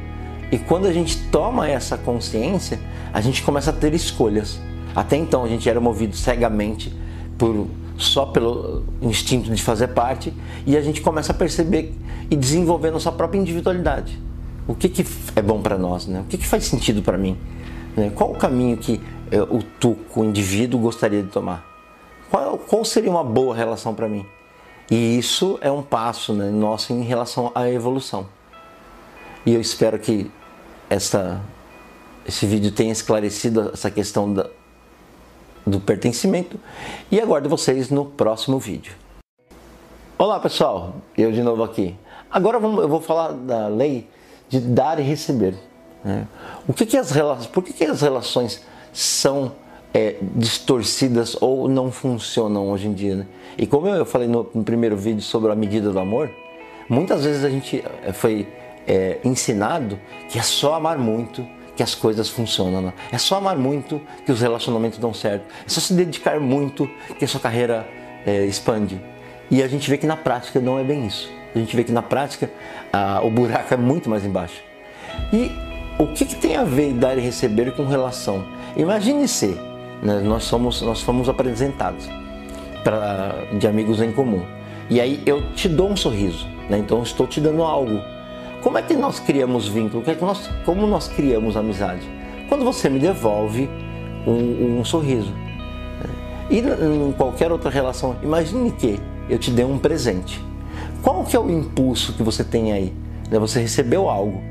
E 0.52 0.58
quando 0.58 0.86
a 0.86 0.92
gente 0.92 1.16
toma 1.30 1.68
essa 1.68 1.98
consciência, 1.98 2.78
a 3.12 3.20
gente 3.20 3.42
começa 3.42 3.70
a 3.70 3.72
ter 3.72 3.92
escolhas. 3.94 4.60
Até 4.94 5.16
então 5.16 5.44
a 5.44 5.48
gente 5.48 5.68
era 5.68 5.80
movido 5.80 6.14
cegamente 6.14 6.94
por 7.36 7.66
só 7.98 8.26
pelo 8.26 8.84
instinto 9.02 9.50
de 9.50 9.62
fazer 9.62 9.88
parte 9.88 10.32
e 10.66 10.76
a 10.76 10.80
gente 10.80 11.00
começa 11.00 11.32
a 11.32 11.34
perceber 11.34 11.94
e 12.30 12.36
desenvolver 12.36 12.90
nossa 12.90 13.10
própria 13.10 13.38
individualidade. 13.38 14.18
O 14.68 14.74
que, 14.74 14.88
que 14.88 15.04
é 15.36 15.42
bom 15.42 15.62
para 15.62 15.78
nós, 15.78 16.06
né? 16.06 16.20
O 16.20 16.24
que, 16.24 16.36
que 16.36 16.46
faz 16.46 16.64
sentido 16.64 17.00
para 17.00 17.16
mim? 17.16 17.38
Né? 17.96 18.10
Qual 18.14 18.32
o 18.32 18.34
caminho 18.34 18.76
que 18.76 19.00
eh, 19.30 19.40
o 19.42 19.62
tuco, 19.62 20.20
o 20.20 20.24
indivíduo, 20.24 20.80
gostaria 20.80 21.22
de 21.22 21.28
tomar? 21.28 21.64
Qual, 22.28 22.58
qual 22.58 22.84
seria 22.84 23.10
uma 23.10 23.22
boa 23.22 23.54
relação 23.54 23.94
para 23.94 24.08
mim? 24.08 24.26
E 24.90 25.18
isso 25.18 25.56
é 25.60 25.70
um 25.70 25.82
passo 25.82 26.32
né, 26.34 26.50
nosso 26.50 26.92
em 26.92 27.02
relação 27.02 27.52
à 27.54 27.70
evolução. 27.70 28.26
E 29.44 29.54
eu 29.54 29.60
espero 29.60 29.98
que 30.00 30.28
essa, 30.90 31.40
esse 32.26 32.44
vídeo 32.44 32.72
tenha 32.72 32.90
esclarecido 32.90 33.70
essa 33.72 33.90
questão 33.90 34.32
da, 34.32 34.48
do 35.64 35.78
pertencimento 35.78 36.58
e 37.10 37.20
aguardo 37.20 37.48
vocês 37.48 37.88
no 37.88 38.04
próximo 38.04 38.58
vídeo. 38.58 38.94
Olá 40.18 40.40
pessoal, 40.40 40.96
eu 41.16 41.30
de 41.30 41.42
novo 41.42 41.62
aqui. 41.62 41.94
Agora 42.28 42.58
eu 42.58 42.88
vou 42.88 43.00
falar 43.00 43.32
da 43.32 43.68
lei 43.68 44.08
de 44.48 44.60
dar 44.60 44.98
e 44.98 45.02
receber. 45.02 45.54
Né? 46.04 46.26
O 46.66 46.72
que, 46.72 46.86
que 46.86 46.96
as 46.96 47.10
relações, 47.10 47.46
por 47.46 47.62
que, 47.62 47.72
que 47.72 47.84
as 47.84 48.00
relações 48.00 48.62
são 48.92 49.52
é, 49.92 50.16
distorcidas 50.34 51.36
ou 51.40 51.68
não 51.68 51.90
funcionam 51.90 52.70
hoje 52.70 52.86
em 52.86 52.92
dia? 52.92 53.16
Né? 53.16 53.26
E 53.58 53.66
como 53.66 53.88
eu 53.88 54.04
falei 54.04 54.28
no, 54.28 54.48
no, 54.54 54.62
primeiro 54.62 54.96
vídeo 54.96 55.22
sobre 55.22 55.50
a 55.50 55.54
medida 55.54 55.90
do 55.90 55.98
amor, 55.98 56.30
muitas 56.88 57.24
vezes 57.24 57.44
a 57.44 57.50
gente 57.50 57.82
é, 58.04 58.12
foi 58.12 58.46
é, 58.86 59.18
ensinado 59.24 59.98
que 60.28 60.38
é 60.38 60.42
só 60.42 60.74
amar 60.74 60.98
muito 60.98 61.46
que 61.74 61.82
as 61.82 61.94
coisas 61.94 62.28
funcionam. 62.28 62.80
Né? 62.80 62.92
É 63.12 63.18
só 63.18 63.36
amar 63.36 63.56
muito 63.56 64.00
que 64.24 64.32
os 64.32 64.40
relacionamentos 64.40 64.98
dão 64.98 65.12
certo. 65.12 65.44
É 65.64 65.68
só 65.68 65.80
se 65.80 65.92
dedicar 65.92 66.40
muito 66.40 66.88
que 67.18 67.24
a 67.24 67.28
sua 67.28 67.40
carreira 67.40 67.86
é, 68.24 68.44
expande. 68.44 69.00
E 69.50 69.62
a 69.62 69.68
gente 69.68 69.88
vê 69.88 69.98
que 69.98 70.06
na 70.06 70.16
prática 70.16 70.58
não 70.58 70.78
é 70.78 70.84
bem 70.84 71.06
isso. 71.06 71.30
A 71.54 71.58
gente 71.58 71.74
vê 71.74 71.84
que 71.84 71.92
na 71.92 72.02
prática 72.02 72.50
o 73.22 73.30
buraco 73.30 73.72
é 73.72 73.76
muito 73.76 74.08
mais 74.10 74.24
embaixo. 74.24 74.62
E 75.32 75.50
o 75.98 76.06
que, 76.08 76.24
que 76.24 76.34
tem 76.36 76.56
a 76.56 76.64
ver 76.64 76.92
dar 76.92 77.16
e 77.16 77.20
receber 77.20 77.74
com 77.74 77.86
relação? 77.86 78.44
Imagine 78.76 79.26
se 79.26 79.58
né, 80.02 80.20
nós, 80.20 80.44
somos, 80.44 80.82
nós 80.82 81.00
fomos 81.00 81.28
apresentados 81.28 82.08
pra, 82.84 83.46
de 83.58 83.66
amigos 83.66 84.02
em 84.02 84.12
comum. 84.12 84.44
E 84.90 85.00
aí 85.00 85.22
eu 85.24 85.42
te 85.54 85.68
dou 85.68 85.90
um 85.90 85.96
sorriso, 85.96 86.46
né? 86.68 86.78
então 86.78 87.02
estou 87.02 87.26
te 87.26 87.40
dando 87.40 87.62
algo 87.62 88.00
como 88.66 88.78
é 88.78 88.82
que 88.82 88.94
nós 88.94 89.20
criamos 89.20 89.68
vínculo? 89.68 90.02
É 90.08 90.16
nós, 90.20 90.50
como 90.64 90.88
nós 90.88 91.06
criamos 91.06 91.56
amizade? 91.56 92.02
Quando 92.48 92.64
você 92.64 92.88
me 92.88 92.98
devolve 92.98 93.70
um, 94.26 94.80
um 94.80 94.84
sorriso. 94.84 95.32
E 96.50 96.58
em 96.58 97.12
qualquer 97.12 97.52
outra 97.52 97.70
relação, 97.70 98.16
imagine 98.24 98.72
que 98.72 98.98
eu 99.30 99.38
te 99.38 99.52
dei 99.52 99.64
um 99.64 99.78
presente. 99.78 100.44
Qual 101.06 101.22
que 101.22 101.36
é 101.36 101.38
o 101.38 101.48
impulso 101.48 102.14
que 102.14 102.22
você 102.24 102.42
tem 102.42 102.72
aí? 102.72 102.92
Né, 103.30 103.38
você 103.38 103.60
recebeu 103.60 104.08
algo. 104.08 104.42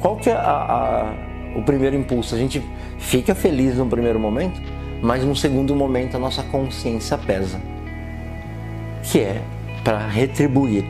Qual 0.00 0.16
que 0.16 0.28
é 0.28 0.32
a, 0.32 0.40
a, 0.40 1.14
o 1.56 1.62
primeiro 1.62 1.94
impulso? 1.94 2.34
A 2.34 2.38
gente 2.38 2.60
fica 2.98 3.36
feliz 3.36 3.76
no 3.76 3.86
primeiro 3.86 4.18
momento, 4.18 4.60
mas 5.00 5.24
no 5.24 5.36
segundo 5.36 5.76
momento 5.76 6.16
a 6.16 6.18
nossa 6.18 6.42
consciência 6.42 7.16
pesa, 7.16 7.60
que 9.04 9.20
é 9.20 9.40
para 9.84 10.04
retribuir 10.08 10.84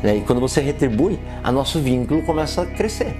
né? 0.00 0.18
E 0.18 0.20
quando 0.20 0.40
você 0.40 0.60
retribui, 0.60 1.18
a 1.42 1.50
nosso 1.50 1.80
vínculo 1.80 2.22
começa 2.22 2.62
a 2.62 2.66
crescer. 2.66 3.16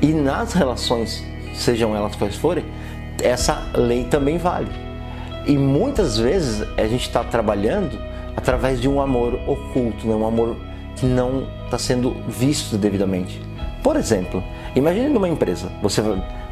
E 0.00 0.12
nas 0.12 0.52
relações, 0.52 1.24
sejam 1.56 1.96
elas 1.96 2.14
quais 2.14 2.36
forem, 2.36 2.64
essa 3.20 3.68
lei 3.74 4.04
também 4.04 4.38
vale. 4.38 4.70
E 5.44 5.58
muitas 5.58 6.18
vezes 6.18 6.62
a 6.76 6.86
gente 6.86 7.02
está 7.02 7.24
trabalhando 7.24 7.98
através 8.36 8.80
de 8.80 8.88
um 8.88 9.00
amor 9.00 9.34
oculto, 9.44 10.06
né? 10.06 10.14
um 10.14 10.24
amor 10.24 10.67
que 10.98 11.06
não 11.06 11.46
está 11.64 11.78
sendo 11.78 12.16
visto 12.28 12.76
devidamente. 12.76 13.40
Por 13.82 13.96
exemplo, 13.96 14.42
imagine 14.74 15.08
numa 15.08 15.28
empresa, 15.28 15.70
você, 15.82 16.02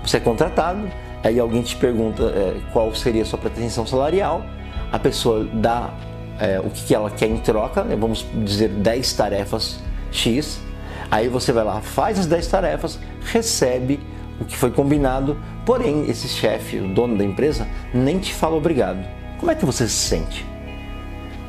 você 0.03 0.19
é 0.19 0.21
contratado, 0.21 0.89
aí 1.23 1.39
alguém 1.39 1.63
te 1.63 1.77
pergunta 1.77 2.23
é, 2.23 2.57
qual 2.73 2.95
seria 2.95 3.23
a 3.23 3.25
sua 3.25 3.39
pretensão 3.39 3.87
salarial, 3.87 4.45
a 4.93 4.99
pessoa 4.99 5.45
dá 5.53 5.91
é, 6.39 6.61
o 6.61 6.71
que, 6.71 6.95
ela 6.95 7.11
quer 7.11 7.29
em 7.29 7.39
troca, 7.39 7.83
né? 7.83 7.97
vamos 7.97 8.25
dizer 8.45 8.69
10 8.69 9.13
tarefas 9.15 9.81
X. 10.13 10.61
Aí 11.11 11.29
você 11.29 11.53
vai 11.53 11.65
lá, 11.65 11.81
faz 11.81 12.19
as 12.19 12.27
10 12.27 12.47
tarefas, 12.47 12.99
recebe 13.21 14.01
o 14.41 14.45
que 14.45 14.57
foi 14.57 14.71
combinado, 14.71 15.37
porém 15.65 16.09
esse 16.09 16.29
chefe, 16.29 16.79
o 16.79 16.89
dono 16.89 17.17
da 17.17 17.25
empresa, 17.25 17.67
nem 17.95 18.19
te 18.19 18.35
fala 18.35 18.57
obrigado. 18.57 19.07
Como 19.39 19.51
é 19.51 19.55
que 19.55 19.65
você 19.65 19.87
se 19.89 19.95
sente? 19.95 20.56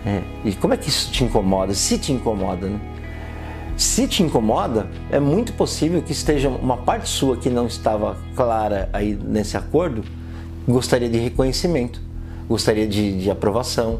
É, 0.07 0.21
e 0.45 0.53
como 0.53 0.73
é 0.73 0.77
que 0.77 0.87
isso 0.87 1.11
te 1.11 1.25
incomoda? 1.25 1.73
Se 1.73 1.97
te 1.97 2.13
incomoda, 2.13 2.69
né? 2.69 2.79
Se 3.75 4.07
te 4.07 4.23
incomoda, 4.23 4.89
é 5.11 5.19
muito 5.19 5.51
possível 5.51 6.01
que 6.01 6.13
esteja 6.13 6.47
uma 6.47 6.77
parte 6.77 7.09
sua 7.09 7.35
que 7.35 7.49
não 7.49 7.67
estava 7.67 8.17
clara 8.33 8.89
aí 8.93 9.19
nesse 9.21 9.57
acordo, 9.57 10.03
gostaria 10.65 11.09
de 11.09 11.17
reconhecimento, 11.17 12.01
gostaria 12.47 12.87
de, 12.87 13.19
de 13.19 13.29
aprovação, 13.29 13.99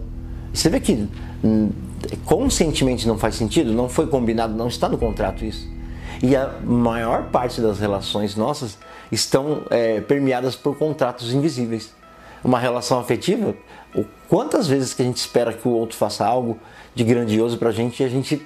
você 0.54 0.70
vê 0.70 0.80
que 0.80 1.08
hum, 1.44 1.70
conscientemente 2.24 3.06
não 3.06 3.18
faz 3.18 3.36
sentido, 3.36 3.74
não 3.74 3.90
foi 3.90 4.08
combinado, 4.08 4.56
não 4.56 4.70
está 4.70 4.88
no 4.88 4.98
contrato 4.98 5.44
isso. 5.44 5.70
E 6.24 6.38
a 6.38 6.54
maior 6.64 7.26
parte 7.26 7.60
das 7.60 7.80
relações 7.80 8.36
nossas 8.38 8.78
estão 9.12 9.64
é, 9.70 10.00
permeadas 10.00 10.56
por 10.56 10.78
contratos 10.78 11.34
invisíveis. 11.34 11.94
Uma 12.44 12.60
relação 12.60 13.00
afetiva, 13.00 13.56
quantas 14.30 14.68
vezes 14.68 14.94
que 14.94 15.02
a 15.02 15.06
gente 15.06 15.18
espera 15.18 15.52
que 15.52 15.68
o 15.68 15.72
outro 15.72 15.98
faça 15.98 16.26
algo 16.26 16.60
de 16.94 17.04
grandioso 17.04 17.58
para 17.58 17.70
a 17.70 17.72
gente 17.72 18.02
e 18.02 18.06
a 18.06 18.10
gente 18.10 18.46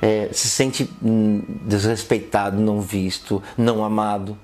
é, 0.00 0.28
se 0.32 0.48
sente 0.48 0.90
hum, 1.02 1.42
desrespeitado, 1.62 2.60
não 2.60 2.80
visto, 2.80 3.42
não 3.56 3.84
amado. 3.84 4.36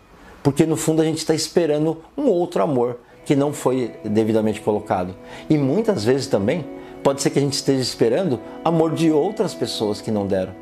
Porque 0.42 0.66
no 0.66 0.76
fundo 0.76 1.02
a 1.02 1.04
gente 1.04 1.18
está 1.18 1.34
esperando 1.34 2.02
um 2.16 2.26
outro 2.26 2.62
amor 2.62 2.98
que 3.24 3.36
não 3.36 3.52
foi 3.52 3.92
devidamente 4.04 4.60
colocado. 4.60 5.14
E 5.48 5.56
muitas 5.56 6.04
vezes 6.04 6.26
também 6.26 6.64
Pode 7.02 7.22
ser 7.22 7.30
que 7.30 7.38
a 7.38 7.42
gente 7.42 7.54
esteja 7.54 7.80
esperando 7.80 8.38
amor 8.64 8.92
de 8.92 9.10
outras 9.10 9.54
pessoas 9.54 10.00
que 10.00 10.10
não 10.10 10.26
deram. 10.26 10.52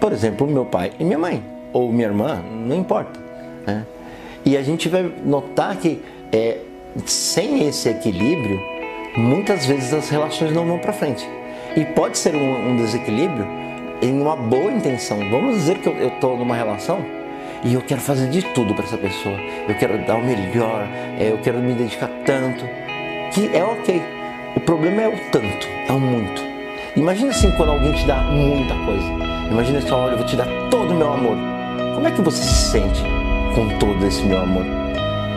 Por 0.00 0.12
exemplo, 0.12 0.46
meu 0.46 0.64
pai 0.64 0.92
e 0.98 1.04
minha 1.04 1.18
mãe, 1.18 1.44
ou 1.72 1.92
minha 1.92 2.06
irmã, 2.06 2.42
não 2.66 2.76
importa. 2.76 3.18
Né? 3.66 3.84
E 4.44 4.56
a 4.56 4.62
gente 4.62 4.88
vai 4.88 5.12
notar 5.24 5.76
que 5.76 6.00
é, 6.32 6.58
sem 7.06 7.66
esse 7.68 7.88
equilíbrio, 7.88 8.60
muitas 9.16 9.66
vezes 9.66 9.92
as 9.92 10.08
relações 10.08 10.52
não 10.52 10.66
vão 10.66 10.78
para 10.78 10.92
frente. 10.92 11.28
E 11.76 11.84
pode 11.84 12.18
ser 12.18 12.34
um, 12.34 12.70
um, 12.70 12.76
desequilíbrio 12.76 13.46
em 14.02 14.20
uma 14.20 14.36
boa 14.36 14.72
intenção. 14.72 15.18
Vamos 15.30 15.56
dizer 15.56 15.78
que 15.78 15.88
eu 15.88 16.08
estou 16.08 16.36
numa 16.36 16.54
relação 16.54 17.04
e 17.62 17.74
eu 17.74 17.80
quero 17.80 18.00
fazer 18.00 18.28
de 18.28 18.42
tudo 18.42 18.74
para 18.74 18.84
essa 18.84 18.96
pessoa. 18.96 19.36
Eu 19.68 19.74
quero 19.76 19.98
dar 20.04 20.16
o 20.16 20.24
melhor, 20.24 20.86
é, 21.18 21.30
eu 21.30 21.38
quero 21.38 21.58
me 21.58 21.74
dedicar 21.74 22.10
tanto, 22.24 22.64
que 23.32 23.50
é 23.54 23.62
ok. 23.62 24.02
O 24.56 24.60
problema 24.60 25.02
é 25.02 25.08
o 25.08 25.30
tanto, 25.30 25.68
é 25.88 25.92
o 25.92 26.00
muito. 26.00 26.42
Imagina 26.96 27.30
assim 27.30 27.50
quando 27.52 27.70
alguém 27.70 27.92
te 27.92 28.04
dá 28.04 28.16
muita 28.22 28.74
coisa. 28.84 29.06
Imagina 29.48 29.78
assim, 29.78 29.90
olha, 29.92 30.12
eu 30.12 30.18
vou 30.18 30.26
te 30.26 30.36
dar 30.36 30.46
todo 30.70 30.92
o 30.92 30.96
meu 30.96 31.12
amor. 31.12 31.36
Como 31.94 32.06
é 32.08 32.10
que 32.10 32.20
você 32.20 32.42
se 32.42 32.70
sente 32.70 33.02
com 33.54 33.68
todo 33.78 34.04
esse 34.04 34.22
meu 34.24 34.40
amor? 34.40 34.64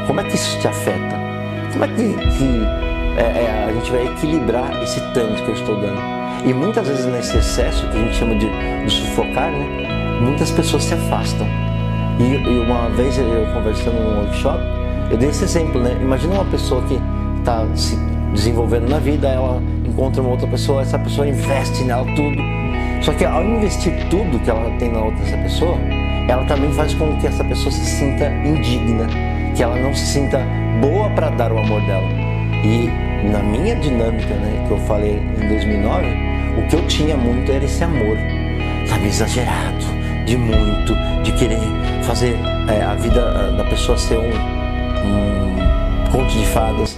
Como 0.08 0.20
é 0.20 0.24
que 0.24 0.36
isso 0.36 0.60
te 0.60 0.68
afeta? 0.68 1.33
Como 1.74 1.86
é 1.86 1.88
que, 1.90 2.14
que 2.38 2.84
é, 3.18 3.66
a 3.68 3.74
gente 3.74 3.92
vai 3.92 4.08
equilibrar 4.08 4.82
esse 4.82 5.00
tanto 5.14 5.44
que 5.44 5.50
eu 5.50 5.54
estou 5.54 5.80
dando. 5.80 6.00
E 6.46 6.54
muitas 6.54 6.88
vezes 6.88 7.06
nesse 7.06 7.38
excesso 7.38 7.88
que 7.90 7.98
a 7.98 8.02
gente 8.02 8.16
chama 8.16 8.36
de, 8.36 8.48
de 8.86 8.92
sufocar, 8.92 9.52
né, 9.52 10.20
muitas 10.22 10.52
pessoas 10.52 10.84
se 10.84 10.94
afastam. 10.94 11.48
E, 12.20 12.24
e, 12.24 12.60
uma 12.60 12.90
vez 12.90 13.18
eu 13.18 13.46
conversando 13.54 13.96
num 13.96 14.20
workshop, 14.22 14.60
eu 15.10 15.18
dei 15.18 15.30
esse 15.30 15.44
exemplo, 15.44 15.82
né? 15.82 15.98
Imagina 16.02 16.36
uma 16.36 16.46
pessoa 16.46 16.82
que 16.84 17.00
está 17.40 17.66
se 17.76 17.98
desenvolvendo 18.34 18.90
na 18.90 19.00
vida, 19.00 19.28
ela 19.28 19.62
encontra 19.86 20.22
uma 20.22 20.32
outra 20.32 20.48
pessoa, 20.48 20.82
essa 20.82 21.00
pessoa 21.00 21.28
investe 21.28 21.84
nela 21.84 22.06
tudo. 22.16 22.38
Só 23.02 23.14
que 23.14 23.26
ao 23.26 23.44
investir 23.44 23.94
tudo 24.10 24.40
que 24.40 24.50
ela 24.50 24.70
tem 24.78 24.92
na 24.92 25.00
outra 25.00 25.24
essa 25.24 25.38
pessoa, 25.38 25.78
ela 26.28 26.46
também 26.46 26.72
faz 26.74 26.94
com 26.94 27.18
que 27.18 27.28
essa 27.28 27.44
pessoa 27.44 27.72
se 27.72 27.86
sinta 27.86 28.30
indigna, 28.46 29.08
que 29.56 29.64
ela 29.64 29.78
não 29.78 29.94
se 29.94 30.06
sinta 30.06 30.40
boa 30.82 31.10
para 31.12 31.30
dar 31.30 31.52
o 31.52 31.58
amor 31.58 31.82
dela. 31.82 32.08
E 32.64 32.90
na 33.28 33.40
minha 33.40 33.76
dinâmica, 33.76 34.34
né, 34.36 34.66
que 34.68 34.74
eu 34.74 34.78
falei 34.80 35.22
em 35.42 35.48
2009, 35.48 36.08
o 36.58 36.68
que 36.68 36.76
eu 36.76 36.88
tinha 36.88 37.16
muito 37.16 37.52
era 37.52 37.64
esse 37.64 37.84
amor, 37.84 38.18
sabe, 38.88 39.08
exagerado, 39.08 39.86
de 40.26 40.38
muito, 40.38 40.94
de 41.24 41.32
querer 41.34 41.60
fazer 42.04 42.36
é, 42.68 42.84
a 42.84 42.96
vida 42.96 43.52
da 43.52 43.64
pessoa 43.66 43.98
ser 43.98 44.18
um, 44.18 44.30
um 44.30 46.12
conto 46.12 46.32
de 46.32 46.46
fadas. 46.48 46.98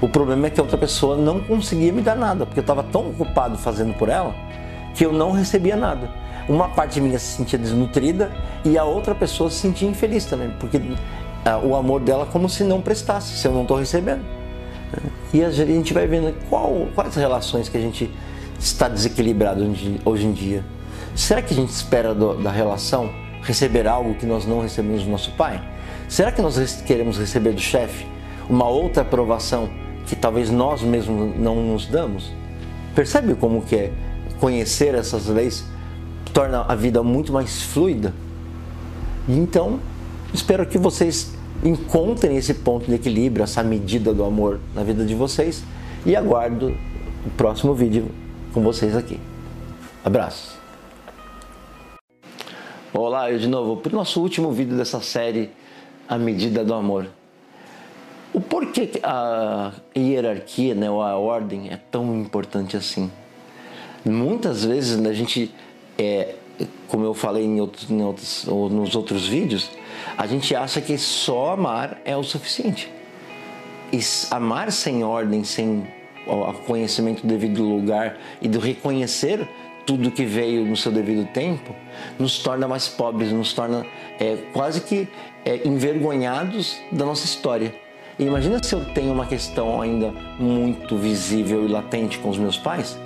O 0.00 0.08
problema 0.08 0.46
é 0.46 0.50
que 0.50 0.60
a 0.60 0.62
outra 0.62 0.76
pessoa 0.76 1.16
não 1.16 1.40
conseguia 1.40 1.92
me 1.92 2.02
dar 2.02 2.16
nada, 2.16 2.44
porque 2.44 2.60
eu 2.60 2.62
estava 2.62 2.82
tão 2.82 3.08
ocupado 3.08 3.56
fazendo 3.56 3.94
por 3.94 4.08
ela 4.08 4.34
que 4.94 5.04
eu 5.04 5.12
não 5.12 5.30
recebia 5.30 5.76
nada. 5.76 6.08
Uma 6.48 6.68
parte 6.68 7.00
minha 7.00 7.18
se 7.18 7.36
sentia 7.36 7.58
desnutrida 7.58 8.30
e 8.64 8.78
a 8.78 8.84
outra 8.84 9.14
pessoa 9.14 9.50
se 9.50 9.56
sentia 9.56 9.88
infeliz 9.88 10.24
também, 10.24 10.50
porque 10.58 10.80
o 11.54 11.76
amor 11.76 12.00
dela 12.00 12.26
como 12.26 12.48
se 12.48 12.64
não 12.64 12.80
prestasse, 12.80 13.36
se 13.36 13.46
eu 13.46 13.52
não 13.52 13.62
estou 13.62 13.76
recebendo. 13.76 14.24
E 15.32 15.42
a 15.44 15.50
gente 15.50 15.92
vai 15.92 16.06
vendo 16.06 16.34
qual, 16.48 16.88
quais 16.94 17.14
relações 17.14 17.68
que 17.68 17.76
a 17.76 17.80
gente 17.80 18.10
está 18.58 18.88
desequilibrado 18.88 19.62
hoje 20.04 20.26
em 20.26 20.32
dia. 20.32 20.64
Será 21.14 21.42
que 21.42 21.52
a 21.52 21.56
gente 21.56 21.70
espera 21.70 22.14
do, 22.14 22.34
da 22.34 22.50
relação 22.50 23.10
receber 23.42 23.86
algo 23.86 24.14
que 24.14 24.26
nós 24.26 24.46
não 24.46 24.60
recebemos 24.60 25.04
do 25.04 25.10
nosso 25.10 25.32
pai? 25.32 25.62
Será 26.08 26.30
que 26.32 26.40
nós 26.40 26.82
queremos 26.86 27.18
receber 27.18 27.52
do 27.52 27.60
chefe 27.60 28.06
uma 28.48 28.68
outra 28.68 29.02
aprovação 29.02 29.68
que 30.06 30.14
talvez 30.14 30.50
nós 30.50 30.82
mesmos 30.82 31.36
não 31.36 31.56
nos 31.56 31.86
damos? 31.86 32.32
Percebe 32.94 33.34
como 33.34 33.62
que 33.62 33.76
é 33.76 33.92
conhecer 34.40 34.94
essas 34.94 35.26
leis 35.26 35.64
torna 36.32 36.62
a 36.68 36.74
vida 36.74 37.02
muito 37.02 37.32
mais 37.32 37.62
fluida? 37.62 38.12
Então, 39.28 39.80
espero 40.32 40.64
que 40.66 40.78
vocês 40.78 41.35
encontrem 41.64 42.36
esse 42.36 42.54
ponto 42.54 42.86
de 42.86 42.94
equilíbrio, 42.94 43.42
essa 43.42 43.62
medida 43.62 44.12
do 44.12 44.24
amor 44.24 44.60
na 44.74 44.82
vida 44.82 45.04
de 45.04 45.14
vocês 45.14 45.62
e 46.04 46.14
aguardo 46.14 46.76
o 47.24 47.30
próximo 47.36 47.74
vídeo 47.74 48.10
com 48.52 48.62
vocês 48.62 48.96
aqui. 48.96 49.18
Abraço! 50.04 50.56
Olá, 52.92 53.30
eu 53.30 53.38
de 53.38 53.48
novo 53.48 53.76
para 53.76 53.92
o 53.92 53.96
nosso 53.96 54.20
último 54.20 54.52
vídeo 54.52 54.76
dessa 54.76 55.00
série 55.00 55.50
A 56.08 56.16
Medida 56.16 56.64
do 56.64 56.72
Amor. 56.72 57.08
O 58.32 58.40
porquê 58.40 58.90
a 59.02 59.72
hierarquia, 59.96 60.74
né, 60.74 60.90
ou 60.90 61.02
a 61.02 61.16
ordem 61.16 61.70
é 61.70 61.76
tão 61.90 62.16
importante 62.16 62.76
assim? 62.76 63.10
Muitas 64.04 64.64
vezes 64.64 65.04
a 65.04 65.12
gente, 65.12 65.52
é, 65.98 66.34
como 66.88 67.04
eu 67.04 67.14
falei 67.14 67.44
em 67.44 67.60
outros, 67.60 67.90
em 67.90 68.02
outros, 68.02 68.44
nos 68.44 68.94
outros 68.94 69.26
vídeos, 69.26 69.70
a 70.16 70.26
gente 70.26 70.54
acha 70.54 70.80
que 70.80 70.96
só 70.96 71.52
amar 71.52 72.00
é 72.04 72.16
o 72.16 72.22
suficiente. 72.22 72.90
E 73.92 74.00
amar 74.30 74.72
sem 74.72 75.04
ordem, 75.04 75.44
sem 75.44 75.86
o 76.26 76.52
conhecimento 76.66 77.22
do 77.22 77.28
devido 77.28 77.62
lugar 77.62 78.18
e 78.42 78.48
do 78.48 78.58
reconhecer 78.58 79.48
tudo 79.86 80.10
que 80.10 80.24
veio 80.24 80.64
no 80.64 80.76
seu 80.76 80.90
devido 80.90 81.24
tempo, 81.28 81.74
nos 82.18 82.40
torna 82.40 82.66
mais 82.66 82.88
pobres, 82.88 83.30
nos 83.30 83.52
torna 83.52 83.86
é, 84.18 84.36
quase 84.52 84.80
que 84.80 85.08
é, 85.44 85.66
envergonhados 85.66 86.78
da 86.90 87.04
nossa 87.04 87.24
história. 87.24 87.72
E 88.18 88.24
imagina 88.24 88.60
se 88.62 88.74
eu 88.74 88.84
tenho 88.86 89.12
uma 89.12 89.26
questão 89.26 89.80
ainda 89.80 90.10
muito 90.38 90.96
visível 90.96 91.64
e 91.64 91.68
latente 91.68 92.18
com 92.18 92.30
os 92.30 92.38
meus 92.38 92.58
pais, 92.58 92.98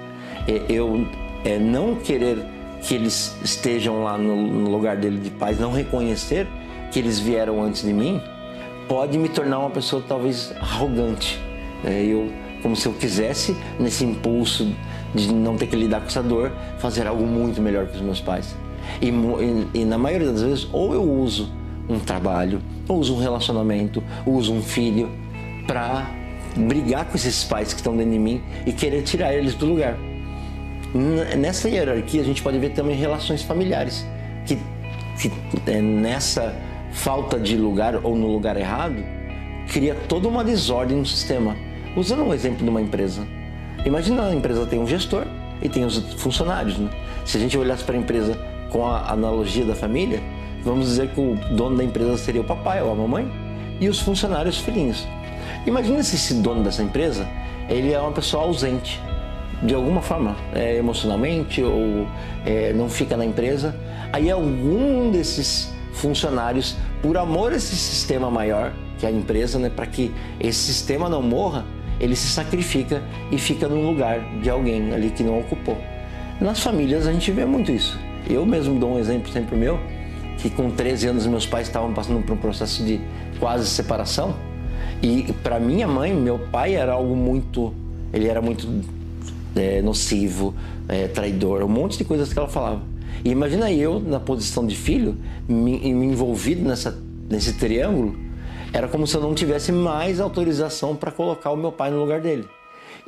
é, 0.48 0.72
eu 0.72 1.06
é, 1.44 1.58
não 1.58 1.96
querer 1.96 2.38
que 2.82 2.94
eles 2.94 3.36
estejam 3.44 4.02
lá 4.02 4.16
no, 4.16 4.36
no 4.36 4.70
lugar 4.70 4.96
dele 4.96 5.18
de 5.18 5.30
paz, 5.30 5.58
não 5.58 5.72
reconhecer 5.72 6.46
que 6.90 6.98
eles 6.98 7.18
vieram 7.18 7.62
antes 7.62 7.82
de 7.82 7.92
mim, 7.92 8.20
pode 8.88 9.16
me 9.18 9.28
tornar 9.28 9.60
uma 9.60 9.70
pessoa 9.70 10.02
talvez 10.06 10.52
arrogante. 10.60 11.38
É, 11.84 12.02
eu, 12.04 12.30
como 12.62 12.74
se 12.74 12.86
eu 12.86 12.92
quisesse, 12.92 13.56
nesse 13.78 14.04
impulso 14.04 14.74
de 15.14 15.32
não 15.32 15.56
ter 15.56 15.66
que 15.66 15.76
lidar 15.76 16.00
com 16.00 16.06
essa 16.06 16.22
dor, 16.22 16.52
fazer 16.78 17.06
algo 17.06 17.26
muito 17.26 17.60
melhor 17.60 17.86
que 17.86 17.96
os 17.96 18.02
meus 18.02 18.20
pais. 18.20 18.56
E, 19.00 19.08
e, 19.08 19.80
e 19.80 19.84
na 19.84 19.98
maioria 19.98 20.30
das 20.30 20.42
vezes, 20.42 20.68
ou 20.72 20.92
eu 20.92 21.02
uso 21.02 21.50
um 21.88 21.98
trabalho, 21.98 22.60
ou 22.88 22.98
uso 22.98 23.14
um 23.14 23.18
relacionamento, 23.18 24.02
ou 24.26 24.34
uso 24.34 24.52
um 24.52 24.62
filho 24.62 25.08
para 25.66 26.10
brigar 26.56 27.04
com 27.04 27.16
esses 27.16 27.44
pais 27.44 27.72
que 27.72 27.80
estão 27.80 27.96
dentro 27.96 28.12
de 28.12 28.18
mim 28.18 28.42
e 28.66 28.72
querer 28.72 29.02
tirar 29.02 29.34
eles 29.34 29.54
do 29.54 29.66
lugar. 29.66 29.96
Nessa 30.92 31.68
hierarquia, 31.68 32.20
a 32.20 32.24
gente 32.24 32.42
pode 32.42 32.58
ver 32.58 32.70
também 32.70 32.96
relações 32.96 33.42
familiares, 33.42 34.04
que, 34.44 34.58
que 35.20 35.30
é, 35.70 35.80
nessa 35.80 36.54
falta 36.90 37.38
de 37.38 37.56
lugar 37.56 38.00
ou 38.02 38.16
no 38.16 38.26
lugar 38.26 38.56
errado, 38.56 39.02
cria 39.68 39.94
toda 40.08 40.26
uma 40.26 40.42
desordem 40.42 40.96
no 40.96 41.06
sistema. 41.06 41.56
Usando 41.96 42.24
um 42.24 42.34
exemplo 42.34 42.64
de 42.64 42.68
uma 42.68 42.80
empresa. 42.80 43.26
Imagina 43.84 44.26
a 44.26 44.34
empresa 44.34 44.66
tem 44.66 44.80
um 44.80 44.86
gestor 44.86 45.24
e 45.62 45.68
tem 45.68 45.84
os 45.84 45.98
funcionários. 46.14 46.76
Né? 46.76 46.90
Se 47.24 47.36
a 47.36 47.40
gente 47.40 47.56
olhasse 47.56 47.84
para 47.84 47.94
a 47.94 47.98
empresa 47.98 48.36
com 48.70 48.84
a 48.86 49.10
analogia 49.10 49.64
da 49.64 49.74
família, 49.74 50.20
vamos 50.64 50.86
dizer 50.86 51.10
que 51.10 51.20
o 51.20 51.36
dono 51.52 51.76
da 51.76 51.84
empresa 51.84 52.16
seria 52.16 52.40
o 52.40 52.44
papai 52.44 52.82
ou 52.82 52.90
a 52.92 52.94
mamãe 52.94 53.30
e 53.80 53.88
os 53.88 54.00
funcionários 54.00 54.58
os 54.58 54.64
filhinhos. 54.64 55.06
Imagina 55.66 56.02
se 56.02 56.16
esse 56.16 56.34
dono 56.34 56.64
dessa 56.64 56.82
empresa 56.82 57.28
ele 57.68 57.92
é 57.92 58.00
uma 58.00 58.12
pessoa 58.12 58.42
ausente 58.42 59.00
de 59.62 59.74
alguma 59.74 60.00
forma, 60.00 60.36
é, 60.54 60.76
emocionalmente 60.76 61.62
ou 61.62 62.06
é, 62.44 62.72
não 62.72 62.88
fica 62.88 63.16
na 63.16 63.24
empresa. 63.24 63.74
Aí 64.12 64.30
algum 64.30 65.10
desses 65.10 65.72
funcionários, 65.92 66.76
por 67.02 67.16
amor 67.16 67.52
a 67.52 67.56
esse 67.56 67.76
sistema 67.76 68.30
maior, 68.30 68.72
que 68.98 69.06
é 69.06 69.08
a 69.08 69.12
empresa, 69.12 69.58
né, 69.58 69.70
para 69.70 69.86
que 69.86 70.12
esse 70.38 70.58
sistema 70.58 71.08
não 71.08 71.22
morra, 71.22 71.64
ele 71.98 72.16
se 72.16 72.28
sacrifica 72.28 73.02
e 73.30 73.38
fica 73.38 73.68
no 73.68 73.86
lugar 73.86 74.20
de 74.40 74.48
alguém 74.48 74.92
ali 74.92 75.10
que 75.10 75.22
não 75.22 75.38
ocupou. 75.38 75.76
Nas 76.40 76.60
famílias 76.60 77.06
a 77.06 77.12
gente 77.12 77.30
vê 77.30 77.44
muito 77.44 77.70
isso. 77.70 77.98
Eu 78.28 78.46
mesmo 78.46 78.78
dou 78.78 78.94
um 78.94 78.98
exemplo 78.98 79.30
sempre 79.30 79.56
meu, 79.56 79.78
que 80.38 80.48
com 80.48 80.70
13 80.70 81.08
anos 81.08 81.26
meus 81.26 81.46
pais 81.46 81.66
estavam 81.66 81.92
passando 81.92 82.22
por 82.24 82.32
um 82.32 82.36
processo 82.38 82.82
de 82.82 82.98
quase 83.38 83.66
separação. 83.66 84.34
E 85.02 85.32
para 85.42 85.58
minha 85.60 85.86
mãe, 85.86 86.14
meu 86.14 86.38
pai 86.38 86.74
era 86.74 86.92
algo 86.92 87.14
muito, 87.14 87.74
ele 88.12 88.28
era 88.28 88.40
muito 88.40 88.66
é, 89.54 89.82
nocivo, 89.82 90.54
é, 90.88 91.08
traidor, 91.08 91.62
um 91.62 91.68
monte 91.68 91.98
de 91.98 92.04
coisas 92.04 92.32
que 92.32 92.38
ela 92.38 92.48
falava. 92.48 92.82
E 93.24 93.30
imagina 93.30 93.70
eu 93.70 94.00
na 94.00 94.18
posição 94.18 94.66
de 94.66 94.76
filho, 94.76 95.16
me, 95.48 95.78
me 95.92 96.06
envolvido 96.06 96.62
nessa, 96.62 96.98
nesse 97.28 97.54
triângulo, 97.54 98.18
era 98.72 98.88
como 98.88 99.06
se 99.06 99.16
eu 99.16 99.20
não 99.20 99.34
tivesse 99.34 99.72
mais 99.72 100.20
autorização 100.20 100.94
para 100.94 101.10
colocar 101.10 101.50
o 101.50 101.56
meu 101.56 101.72
pai 101.72 101.90
no 101.90 101.98
lugar 101.98 102.20
dele. 102.20 102.48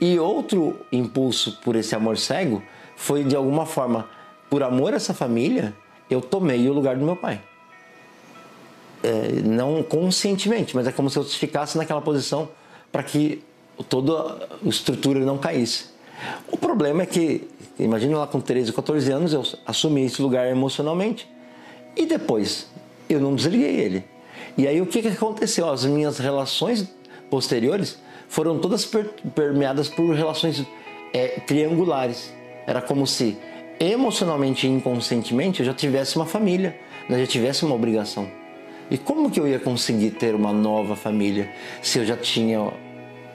E 0.01 0.19
outro 0.19 0.81
impulso 0.91 1.61
por 1.65 1.77
esse 1.77 1.95
amor 1.95 2.19
cego 2.19 2.63
foi 2.97 3.25
de 3.25 3.37
alguma 3.37 3.65
forma, 3.65 4.09
por 4.51 4.63
amor 4.63 4.93
a 4.93 4.97
essa 4.97 5.15
família, 5.15 5.73
eu 6.11 6.21
tomei 6.21 6.69
o 6.69 6.73
lugar 6.73 6.97
do 6.97 7.05
meu 7.05 7.17
pai. 7.17 7.41
É, 9.03 9.43
não 9.45 9.83
conscientemente, 9.83 10.75
mas 10.75 10.87
é 10.87 10.93
como 10.93 11.09
se 11.09 11.19
eu 11.19 11.25
ficasse 11.25 11.79
naquela 11.79 12.01
posição 12.01 12.49
para 12.91 13.03
que 13.03 13.43
toda 13.89 14.49
a 14.63 14.69
estrutura 14.69 15.21
não 15.21 15.39
caísse. 15.39 15.92
O 16.51 16.57
problema 16.57 17.03
é 17.03 17.07
que, 17.07 17.49
imagina 17.79 18.19
lá 18.19 18.27
com 18.27 18.41
13, 18.41 18.73
14 18.73 19.11
anos, 19.13 19.33
eu 19.33 19.43
assumi 19.67 20.05
esse 20.05 20.21
lugar 20.21 20.49
emocionalmente 20.49 21.29
e 21.97 22.07
depois 22.07 22.69
eu 23.09 23.21
não 23.21 23.35
desliguei 23.35 23.77
ele. 23.77 24.05
E 24.57 24.67
aí 24.67 24.81
o 24.81 24.87
que, 24.87 25.03
que 25.03 25.09
aconteceu? 25.09 25.69
As 25.71 25.85
minhas 25.85 26.19
relações 26.19 26.87
posteriores 27.31 27.99
foram 28.29 28.59
todas 28.59 28.89
permeadas 29.35 29.89
por 29.89 30.15
relações 30.15 30.65
é, 31.13 31.41
triangulares. 31.41 32.33
Era 32.67 32.81
como 32.81 33.07
se 33.07 33.37
emocionalmente 33.81 34.67
e 34.67 34.71
inconscientemente 34.71 35.61
eu 35.61 35.67
já 35.67 35.75
tivesse 35.75 36.17
uma 36.17 36.27
família, 36.27 36.79
eu 37.09 37.19
já 37.19 37.27
tivesse 37.27 37.65
uma 37.65 37.75
obrigação. 37.75 38.29
E 38.91 38.99
como 38.99 39.31
que 39.31 39.41
eu 39.41 39.49
ia 39.49 39.59
conseguir 39.59 40.11
ter 40.13 40.35
uma 40.35 40.53
nova 40.53 40.95
família 40.95 41.51
se 41.81 41.99
eu 41.99 42.05
já 42.05 42.17
tinha 42.17 42.73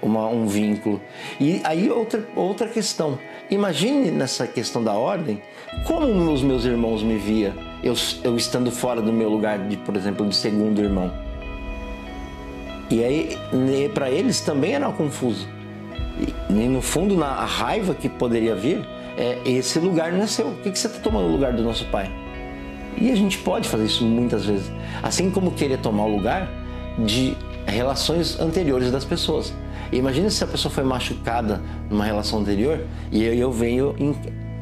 uma, 0.02 0.28
um 0.28 0.48
vínculo? 0.48 1.02
E 1.40 1.62
aí 1.64 1.90
outra, 1.90 2.28
outra 2.36 2.68
questão. 2.68 3.18
Imagine 3.50 4.12
nessa 4.12 4.46
questão 4.46 4.84
da 4.84 4.94
ordem, 4.94 5.42
como 5.86 6.32
os 6.32 6.42
meus 6.42 6.66
irmãos 6.66 7.02
me 7.02 7.18
via 7.18 7.54
eu, 7.84 7.94
eu 8.24 8.36
estando 8.36 8.72
fora 8.72 9.02
do 9.02 9.14
meu 9.14 9.30
lugar 9.30 9.60
de, 9.68 9.78
por 9.78 9.96
exemplo, 9.96 10.28
de 10.28 10.36
segundo 10.36 10.82
irmão. 10.82 11.12
E 12.90 13.04
aí, 13.04 13.38
para 13.94 14.10
eles 14.10 14.42
também 14.42 14.74
era 14.74 14.90
confuso. 14.92 15.48
E, 16.50 16.54
no 16.54 16.82
fundo, 16.82 17.16
na 17.16 17.46
raiva 17.46 17.94
que 17.94 18.10
poderia 18.10 18.56
vir, 18.56 18.88
é 19.18 19.40
esse 19.46 19.78
lugar 19.80 20.12
não 20.12 20.24
é 20.24 20.28
seu. 20.28 20.48
O 20.48 20.56
que, 20.56 20.72
que 20.72 20.80
você 20.80 20.88
está 20.88 21.00
tomando 21.00 21.28
no 21.28 21.34
lugar 21.34 21.54
do 21.54 21.64
nosso 21.64 21.86
pai? 21.86 22.10
E 23.00 23.12
a 23.12 23.16
gente 23.16 23.38
pode 23.40 23.68
fazer 23.70 23.86
isso 23.86 24.04
muitas 24.06 24.46
vezes. 24.46 24.72
Assim 25.04 25.30
como 25.30 25.52
querer 25.52 25.78
tomar 25.80 26.06
o 26.06 26.16
lugar 26.16 26.50
de 26.98 27.36
relações 27.68 28.40
anteriores 28.40 28.90
das 28.90 29.06
pessoas. 29.06 29.54
Imagina 29.92 30.30
se 30.30 30.44
a 30.44 30.48
pessoa 30.48 30.72
foi 30.72 30.84
machucada 30.84 31.62
numa 31.90 32.04
relação 32.04 32.40
anterior 32.40 32.86
e 33.12 33.24
eu 33.24 33.52
venho 33.52 33.96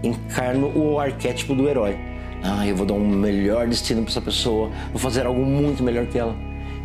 encarno 0.03 0.71
o 0.75 0.99
arquétipo 0.99 1.55
do 1.55 1.67
herói. 1.67 1.97
Ah, 2.43 2.67
eu 2.67 2.75
vou 2.75 2.85
dar 2.85 2.93
um 2.93 3.07
melhor 3.07 3.67
destino 3.67 4.03
para 4.03 4.11
essa 4.11 4.21
pessoa, 4.21 4.69
vou 4.91 4.99
fazer 4.99 5.25
algo 5.25 5.43
muito 5.43 5.81
melhor 5.81 6.05
que 6.05 6.17
ela. 6.17 6.35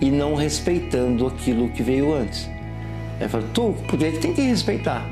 E 0.01 0.11
não 0.11 0.35
respeitando 0.35 1.27
aquilo 1.27 1.69
que 1.69 1.83
veio 1.83 2.15
antes. 2.15 2.49
Eu 3.21 3.29
falo, 3.29 3.45
tu, 3.53 3.75
porque 3.87 4.11
tem 4.13 4.33
que 4.33 4.41
respeitar. 4.41 5.07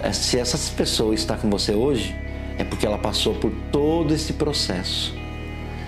É, 0.00 0.12
se 0.12 0.38
essa 0.38 0.56
pessoa 0.76 1.12
está 1.12 1.36
com 1.36 1.50
você 1.50 1.72
hoje, 1.72 2.14
é 2.56 2.62
porque 2.62 2.86
ela 2.86 2.98
passou 2.98 3.34
por 3.34 3.50
todo 3.72 4.14
esse 4.14 4.34
processo. 4.34 5.12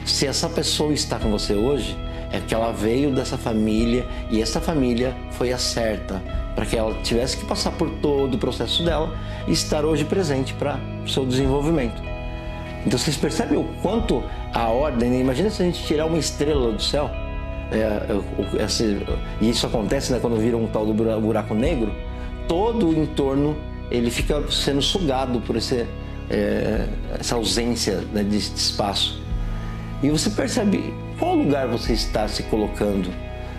Se 0.04 0.26
essa 0.26 0.48
pessoa 0.48 0.92
está 0.92 1.20
com 1.20 1.30
você 1.30 1.54
hoje, 1.54 1.96
é 2.32 2.40
que 2.40 2.52
ela 2.52 2.72
veio 2.72 3.14
dessa 3.14 3.38
família 3.38 4.04
e 4.28 4.42
essa 4.42 4.60
família 4.60 5.14
foi 5.32 5.52
a 5.52 5.58
certa 5.58 6.20
para 6.54 6.66
que 6.66 6.76
ela 6.76 6.94
tivesse 7.02 7.36
que 7.36 7.44
passar 7.44 7.72
por 7.72 7.88
todo 7.90 8.34
o 8.34 8.38
processo 8.38 8.84
dela 8.84 9.16
e 9.46 9.52
estar 9.52 9.84
hoje 9.84 10.04
presente 10.04 10.54
para 10.54 10.78
o 11.04 11.08
seu 11.08 11.24
desenvolvimento. 11.24 12.02
Então 12.86 12.98
vocês 12.98 13.16
percebem 13.16 13.58
o 13.58 13.64
quanto 13.80 14.22
a 14.52 14.68
ordem, 14.68 15.10
né? 15.10 15.20
imagina 15.20 15.50
se 15.50 15.62
a 15.62 15.64
gente 15.64 15.82
tirar 15.84 16.06
uma 16.06 16.18
estrela 16.18 16.72
do 16.72 16.82
céu, 16.82 17.10
é, 17.70 18.62
esse, 18.62 18.98
e 19.40 19.48
isso 19.48 19.66
acontece 19.66 20.12
né, 20.12 20.18
quando 20.20 20.36
vira 20.36 20.56
um 20.56 20.66
tal 20.66 20.84
do 20.84 20.92
buraco 20.92 21.54
negro, 21.54 21.92
todo 22.46 22.88
o 22.88 22.94
entorno 22.94 23.56
ele 23.90 24.10
fica 24.10 24.42
sendo 24.50 24.82
sugado 24.82 25.40
por 25.40 25.56
esse, 25.56 25.86
é, 26.28 26.86
essa 27.18 27.36
ausência 27.36 28.02
né, 28.12 28.22
de 28.22 28.36
espaço. 28.36 29.22
E 30.02 30.10
você 30.10 30.28
percebe 30.30 30.92
qual 31.18 31.36
lugar 31.36 31.68
você 31.68 31.92
está 31.92 32.26
se 32.26 32.42
colocando 32.44 33.10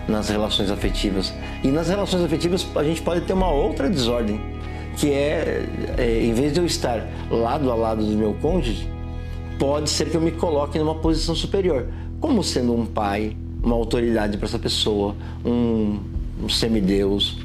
nas 0.07 0.29
relações 0.29 0.69
afetivas. 0.69 1.33
E 1.63 1.69
nas 1.69 1.89
relações 1.89 2.23
afetivas 2.23 2.65
a 2.75 2.83
gente 2.83 3.01
pode 3.01 3.21
ter 3.21 3.33
uma 3.33 3.51
outra 3.51 3.89
desordem, 3.89 4.39
que 4.97 5.11
é, 5.11 5.65
é 5.97 6.23
em 6.23 6.33
vez 6.33 6.53
de 6.53 6.59
eu 6.59 6.65
estar 6.65 7.07
lado 7.29 7.71
a 7.71 7.75
lado 7.75 8.05
do 8.05 8.15
meu 8.15 8.33
cônjuge, 8.35 8.87
pode 9.57 9.89
ser 9.89 10.09
que 10.09 10.17
eu 10.17 10.21
me 10.21 10.31
coloque 10.31 10.77
numa 10.77 10.95
posição 10.95 11.35
superior, 11.35 11.87
como 12.19 12.43
sendo 12.43 12.73
um 12.73 12.85
pai, 12.85 13.35
uma 13.63 13.75
autoridade 13.75 14.37
para 14.37 14.47
essa 14.47 14.59
pessoa, 14.59 15.15
um, 15.45 15.99
um 16.43 16.49
semideus. 16.49 17.37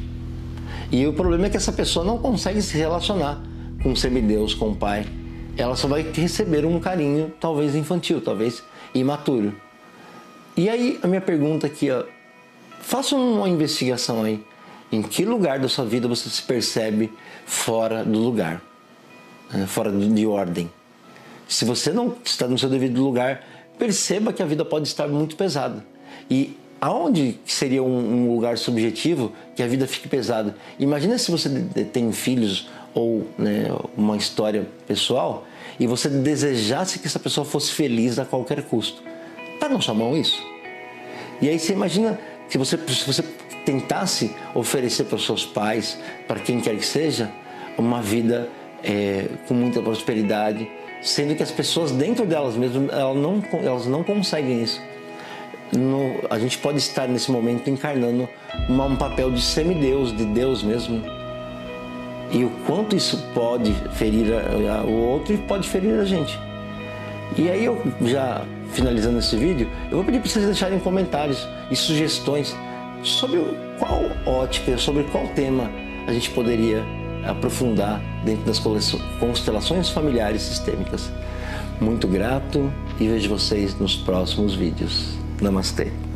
E 0.90 1.06
o 1.06 1.12
problema 1.12 1.46
é 1.46 1.50
que 1.50 1.56
essa 1.56 1.72
pessoa 1.72 2.04
não 2.04 2.18
consegue 2.18 2.60
se 2.62 2.76
relacionar 2.76 3.40
com 3.82 3.92
o 3.92 3.96
semideus, 3.96 4.54
com 4.54 4.70
o 4.70 4.74
pai. 4.74 5.06
Ela 5.56 5.76
só 5.76 5.86
vai 5.86 6.02
receber 6.12 6.64
um 6.64 6.78
carinho, 6.80 7.32
talvez 7.38 7.74
infantil, 7.74 8.20
talvez 8.20 8.62
imaturo. 8.94 9.52
E 10.56 10.68
aí 10.68 10.98
a 11.02 11.06
minha 11.06 11.20
pergunta 11.20 11.66
aqui, 11.66 11.90
ó, 11.90 12.04
faça 12.88 13.14
uma 13.14 13.46
investigação 13.46 14.24
aí. 14.24 14.42
Em 14.90 15.02
que 15.02 15.22
lugar 15.22 15.58
da 15.58 15.68
sua 15.68 15.84
vida 15.84 16.08
você 16.08 16.30
se 16.30 16.40
percebe 16.40 17.12
fora 17.44 18.02
do 18.02 18.18
lugar, 18.18 18.62
né, 19.52 19.66
fora 19.66 19.92
de 19.92 20.26
ordem? 20.26 20.70
Se 21.46 21.66
você 21.66 21.92
não 21.92 22.16
está 22.24 22.48
no 22.48 22.58
seu 22.58 22.70
devido 22.70 23.02
lugar, 23.04 23.44
perceba 23.78 24.32
que 24.32 24.42
a 24.42 24.46
vida 24.46 24.64
pode 24.64 24.88
estar 24.88 25.06
muito 25.06 25.36
pesada. 25.36 25.84
E 26.30 26.56
aonde 26.80 27.38
seria 27.44 27.82
um, 27.82 28.32
lugar 28.34 28.56
subjetivo 28.56 29.32
que 29.54 29.62
a 29.62 29.66
vida 29.66 29.86
fique 29.86 30.08
pesada? 30.08 30.56
Imagina 30.78 31.18
se 31.18 31.30
você 31.30 31.50
tem 31.92 32.10
filhos 32.10 32.70
ou 32.94 33.26
né, 33.36 33.66
uma 33.98 34.16
história 34.16 34.66
pessoal 34.86 35.46
e 35.78 35.86
você 35.86 36.08
desejasse 36.08 36.98
que 36.98 37.06
essa 37.06 37.18
pessoa 37.18 37.44
fosse 37.44 37.70
feliz 37.70 38.18
a 38.18 38.24
qualquer 38.24 38.62
custo. 38.62 39.02
Está 39.52 39.68
na 39.68 39.78
sua 39.78 39.92
mão 39.92 40.16
isso? 40.16 40.42
E 41.42 41.50
aí 41.50 41.58
você 41.58 41.74
imagina 41.74 42.18
se 42.48 42.58
você, 42.58 42.76
se 42.76 43.06
você 43.06 43.22
tentasse 43.64 44.34
oferecer 44.54 45.04
para 45.04 45.16
os 45.16 45.26
seus 45.26 45.44
pais, 45.44 45.98
para 46.26 46.40
quem 46.40 46.60
quer 46.60 46.76
que 46.76 46.84
seja, 46.84 47.30
uma 47.76 48.00
vida 48.00 48.48
é, 48.82 49.26
com 49.46 49.54
muita 49.54 49.80
prosperidade, 49.82 50.68
sendo 51.02 51.34
que 51.34 51.42
as 51.42 51.50
pessoas 51.50 51.92
dentro 51.92 52.26
delas 52.26 52.56
mesmas 52.56 52.90
elas 52.92 53.16
não, 53.16 53.42
elas 53.62 53.86
não 53.86 54.02
conseguem 54.02 54.62
isso. 54.62 54.80
No, 55.72 56.14
a 56.30 56.38
gente 56.38 56.56
pode 56.58 56.78
estar 56.78 57.06
nesse 57.06 57.30
momento 57.30 57.68
encarnando 57.68 58.26
uma, 58.68 58.86
um 58.86 58.96
papel 58.96 59.30
de 59.30 59.42
semideus, 59.42 60.16
de 60.16 60.24
Deus 60.24 60.62
mesmo. 60.62 61.02
E 62.30 62.44
o 62.44 62.50
quanto 62.66 62.96
isso 62.96 63.22
pode 63.34 63.72
ferir 63.92 64.32
a, 64.32 64.80
a, 64.80 64.84
o 64.84 64.92
outro 64.92 65.34
e 65.34 65.38
pode 65.38 65.68
ferir 65.68 66.00
a 66.00 66.04
gente. 66.04 66.38
E 67.36 67.50
aí 67.50 67.64
eu 67.64 67.80
já 68.02 68.44
finalizando 68.72 69.18
esse 69.18 69.36
vídeo, 69.36 69.68
eu 69.90 69.96
vou 69.96 70.04
pedir 70.04 70.20
para 70.20 70.28
vocês 70.30 70.44
deixarem 70.44 70.78
comentários 70.78 71.46
e 71.70 71.76
sugestões 71.76 72.56
sobre 73.02 73.40
qual 73.78 74.02
ótica, 74.26 74.76
sobre 74.76 75.04
qual 75.04 75.26
tema 75.28 75.70
a 76.06 76.12
gente 76.12 76.30
poderia 76.30 76.84
aprofundar 77.26 78.00
dentro 78.24 78.44
das 78.44 78.58
constelações 79.20 79.88
familiares 79.90 80.42
sistêmicas. 80.42 81.10
Muito 81.80 82.08
grato 82.08 82.72
e 82.98 83.06
vejo 83.06 83.28
vocês 83.28 83.78
nos 83.78 83.96
próximos 83.96 84.54
vídeos. 84.54 85.16
Namastê. 85.40 86.07